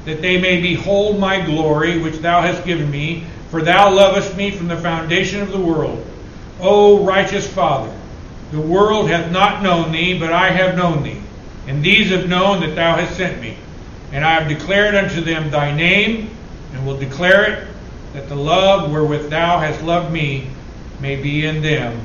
that 0.05 0.21
they 0.21 0.41
may 0.41 0.61
behold 0.61 1.19
my 1.19 1.41
glory 1.41 1.99
which 1.99 2.19
thou 2.19 2.41
hast 2.41 2.65
given 2.65 2.91
me, 2.91 3.25
for 3.51 3.63
thou 3.63 3.93
lovest 3.93 4.37
me 4.37 4.51
from 4.51 4.69
the 4.69 4.77
foundation 4.77 5.41
of 5.41 5.53
the 5.53 5.61
world. 5.61 6.05
O 6.61 7.05
righteous 7.05 7.47
Father, 7.47 7.93
the 8.53 8.61
world 8.61 9.09
hath 9.09 9.33
not 9.33 9.63
known 9.63 9.93
thee, 9.93 10.19
but 10.19 10.33
I 10.33 10.51
have 10.51 10.77
known 10.77 11.03
thee, 11.03 11.21
and 11.67 11.83
these 11.83 12.11
have 12.11 12.29
known 12.29 12.61
that 12.61 12.77
thou 12.77 12.97
hast 12.97 13.17
sent 13.17 13.41
me. 13.41 13.57
And 14.13 14.25
I 14.25 14.35
have 14.35 14.47
declared 14.47 14.95
unto 14.95 15.23
them 15.23 15.51
thy 15.51 15.75
name, 15.75 16.31
and 16.75 16.87
will 16.87 16.99
declare 16.99 17.51
it, 17.51 17.69
that 18.13 18.29
the 18.29 18.37
love 18.37 18.91
wherewith 18.91 19.31
thou 19.31 19.59
hast 19.59 19.83
loved 19.83 20.13
me 20.13 20.51
may 21.01 21.17
be 21.17 21.47
in 21.47 21.63
them, 21.63 21.99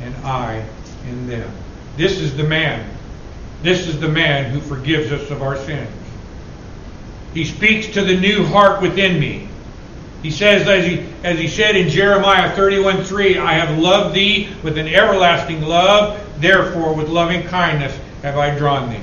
and 0.00 0.14
I 0.24 0.66
in 1.06 1.28
them. 1.28 1.50
This 1.98 2.18
is 2.18 2.34
the 2.36 2.44
man. 2.44 2.88
This 3.62 3.86
is 3.86 4.00
the 4.00 4.08
man 4.08 4.50
who 4.50 4.60
forgives 4.60 5.12
us 5.12 5.30
of 5.30 5.42
our 5.42 5.58
sins. 5.58 5.90
He 7.34 7.44
speaks 7.44 7.86
to 7.88 8.02
the 8.02 8.18
new 8.18 8.44
heart 8.46 8.80
within 8.80 9.20
me. 9.20 9.48
He 10.22 10.30
says, 10.30 10.68
as 10.68 10.86
he, 10.86 11.04
as 11.24 11.38
he 11.38 11.48
said 11.48 11.74
in 11.74 11.88
Jeremiah 11.88 12.54
31 12.54 13.04
3, 13.04 13.38
I 13.38 13.54
have 13.54 13.78
loved 13.78 14.14
thee 14.14 14.48
with 14.62 14.78
an 14.78 14.86
everlasting 14.86 15.62
love, 15.62 16.20
therefore 16.40 16.94
with 16.94 17.08
loving 17.08 17.42
kindness 17.42 17.98
have 18.22 18.38
I 18.38 18.56
drawn 18.56 18.90
thee. 18.90 19.00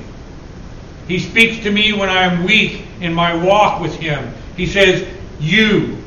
He 1.06 1.18
speaks 1.18 1.62
to 1.64 1.70
me 1.70 1.92
when 1.92 2.08
I 2.08 2.22
am 2.22 2.44
weak 2.44 2.86
in 3.00 3.12
my 3.12 3.34
walk 3.34 3.82
with 3.82 3.94
him. 3.96 4.32
He 4.56 4.66
says, 4.66 5.06
You 5.38 5.98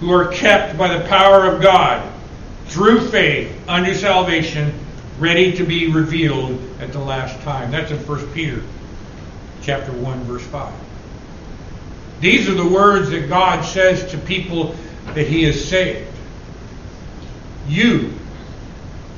who 0.00 0.12
are 0.12 0.28
kept 0.28 0.78
by 0.78 0.96
the 0.96 1.06
power 1.08 1.44
of 1.44 1.60
God 1.60 2.10
through 2.66 3.08
faith 3.08 3.52
unto 3.68 3.94
salvation, 3.94 4.72
ready 5.18 5.52
to 5.52 5.64
be 5.64 5.90
revealed 5.90 6.58
at 6.80 6.92
the 6.92 7.00
last 7.00 7.38
time. 7.42 7.70
That's 7.70 7.90
in 7.90 7.98
1 7.98 8.32
Peter 8.32 8.62
chapter 9.60 9.92
1, 9.92 10.20
verse 10.20 10.44
5. 10.44 10.72
These 12.20 12.48
are 12.48 12.54
the 12.54 12.66
words 12.66 13.10
that 13.10 13.28
God 13.28 13.64
says 13.64 14.10
to 14.10 14.18
people 14.18 14.74
that 15.14 15.26
He 15.26 15.44
has 15.44 15.62
saved. 15.64 16.10
You 17.68 18.12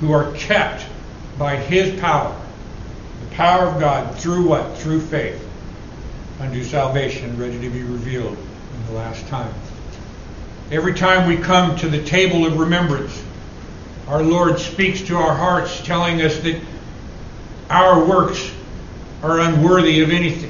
who 0.01 0.13
are 0.13 0.33
kept 0.33 0.85
by 1.39 1.57
His 1.57 1.99
power, 2.01 2.37
the 3.29 3.35
power 3.37 3.67
of 3.67 3.81
God, 3.81 4.19
through 4.19 4.49
what? 4.49 4.79
Through 4.79 5.01
faith, 5.01 5.47
unto 6.41 6.63
salvation, 6.65 7.39
ready 7.39 7.61
to 7.61 7.71
be 7.71 7.83
revealed 7.83 8.37
in 8.37 8.87
the 8.87 8.93
last 8.93 9.27
time. 9.29 9.55
Every 10.71 10.95
time 10.95 11.29
we 11.29 11.37
come 11.37 11.77
to 11.79 11.89
the 11.89 12.05
table 12.05 12.47
of 12.47 12.59
remembrance, 12.59 13.23
our 14.09 14.23
Lord 14.23 14.59
speaks 14.59 15.01
to 15.03 15.17
our 15.17 15.35
hearts, 15.35 15.81
telling 15.85 16.23
us 16.23 16.39
that 16.41 16.61
our 17.71 18.05
works 18.05 18.53
are 19.23 19.41
unworthy 19.41 20.01
of 20.03 20.11
anything. 20.11 20.50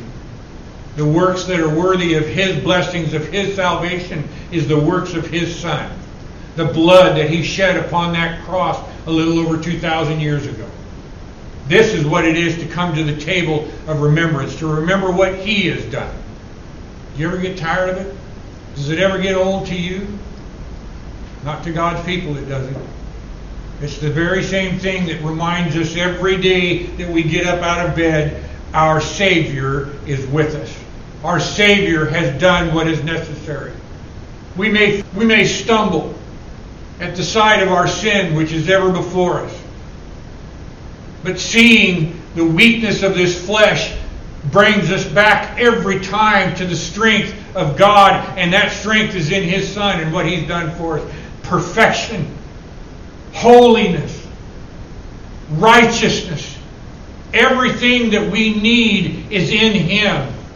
The 0.97 1.05
works 1.05 1.45
that 1.45 1.61
are 1.61 1.69
worthy 1.69 2.15
of 2.15 2.27
His 2.27 2.63
blessings, 2.63 3.15
of 3.15 3.27
His 3.29 3.55
salvation, 3.55 4.29
is 4.51 4.67
the 4.67 4.79
works 4.79 5.15
of 5.15 5.27
His 5.27 5.55
Son. 5.55 5.91
The 6.57 6.67
blood 6.67 7.17
that 7.17 7.31
He 7.31 7.43
shed 7.43 7.77
upon 7.77 8.13
that 8.15 8.45
cross 8.45 8.79
a 9.07 9.11
little 9.11 9.39
over 9.39 9.63
2,000 9.63 10.21
years 10.21 10.47
ago. 10.47 10.69
This 11.69 11.95
is 11.95 12.05
what 12.05 12.25
it 12.25 12.37
is 12.37 12.59
to 12.59 12.67
come 12.67 12.95
to 12.97 13.05
the 13.05 13.17
table 13.21 13.69
of 13.87 14.01
remembrance, 14.01 14.59
to 14.59 14.67
remember 14.67 15.11
what 15.11 15.37
He 15.37 15.69
has 15.69 15.85
done. 15.87 16.13
Do 17.15 17.23
you 17.23 17.29
ever 17.29 17.39
get 17.39 17.57
tired 17.57 17.91
of 17.91 18.07
it? 18.07 18.17
Does 18.75 18.91
it 18.91 18.99
ever 18.99 19.19
get 19.19 19.37
old 19.37 19.67
to 19.69 19.77
you? 19.77 20.07
Not 21.45 21.63
to 21.65 21.73
God's 21.73 22.05
people, 22.05 22.37
it 22.37 22.47
doesn't. 22.47 22.77
It's 23.81 23.99
the 23.99 24.11
very 24.11 24.43
same 24.43 24.79
thing 24.79 25.07
that 25.07 25.23
reminds 25.23 25.77
us 25.77 25.97
every 25.97 26.37
day 26.37 26.85
that 26.85 27.09
we 27.11 27.23
get 27.23 27.47
up 27.47 27.63
out 27.63 27.89
of 27.89 27.97
bed 27.97 28.50
our 28.75 29.01
Savior 29.01 29.91
is 30.07 30.27
with 30.29 30.55
us. 30.55 30.79
Our 31.25 31.41
Savior 31.41 32.07
has 32.07 32.41
done 32.41 32.75
what 32.75 32.87
is 32.87 33.03
necessary. 33.03 33.73
We 34.57 34.71
may, 34.71 35.03
we 35.15 35.25
may 35.25 35.45
stumble 35.45 36.15
at 37.01 37.17
the 37.17 37.23
sight 37.23 37.63
of 37.63 37.71
our 37.71 37.89
sin, 37.89 38.35
which 38.35 38.53
is 38.53 38.69
ever 38.69 38.91
before 38.93 39.41
us. 39.41 39.63
But 41.23 41.39
seeing 41.39 42.21
the 42.35 42.45
weakness 42.45 43.03
of 43.03 43.15
this 43.15 43.45
flesh 43.45 43.97
brings 44.47 44.91
us 44.91 45.05
back 45.05 45.59
every 45.59 46.01
time 46.01 46.55
to 46.57 46.67
the 46.67 46.77
strength 46.77 47.35
of 47.55 47.77
God, 47.77 48.39
and 48.39 48.53
that 48.53 48.73
strength 48.73 49.15
is 49.15 49.31
in 49.31 49.43
His 49.43 49.71
Son 49.71 50.01
and 50.01 50.13
what 50.13 50.27
He's 50.27 50.47
done 50.47 50.71
for 50.77 50.99
us. 50.99 51.15
Perfection, 51.43 52.35
holiness, 53.33 54.27
righteousness, 55.51 56.57
Everything 57.33 58.11
that 58.11 58.31
we 58.31 58.55
need 58.55 59.31
is 59.31 59.51
in 59.51 59.73
Him. 59.73 60.40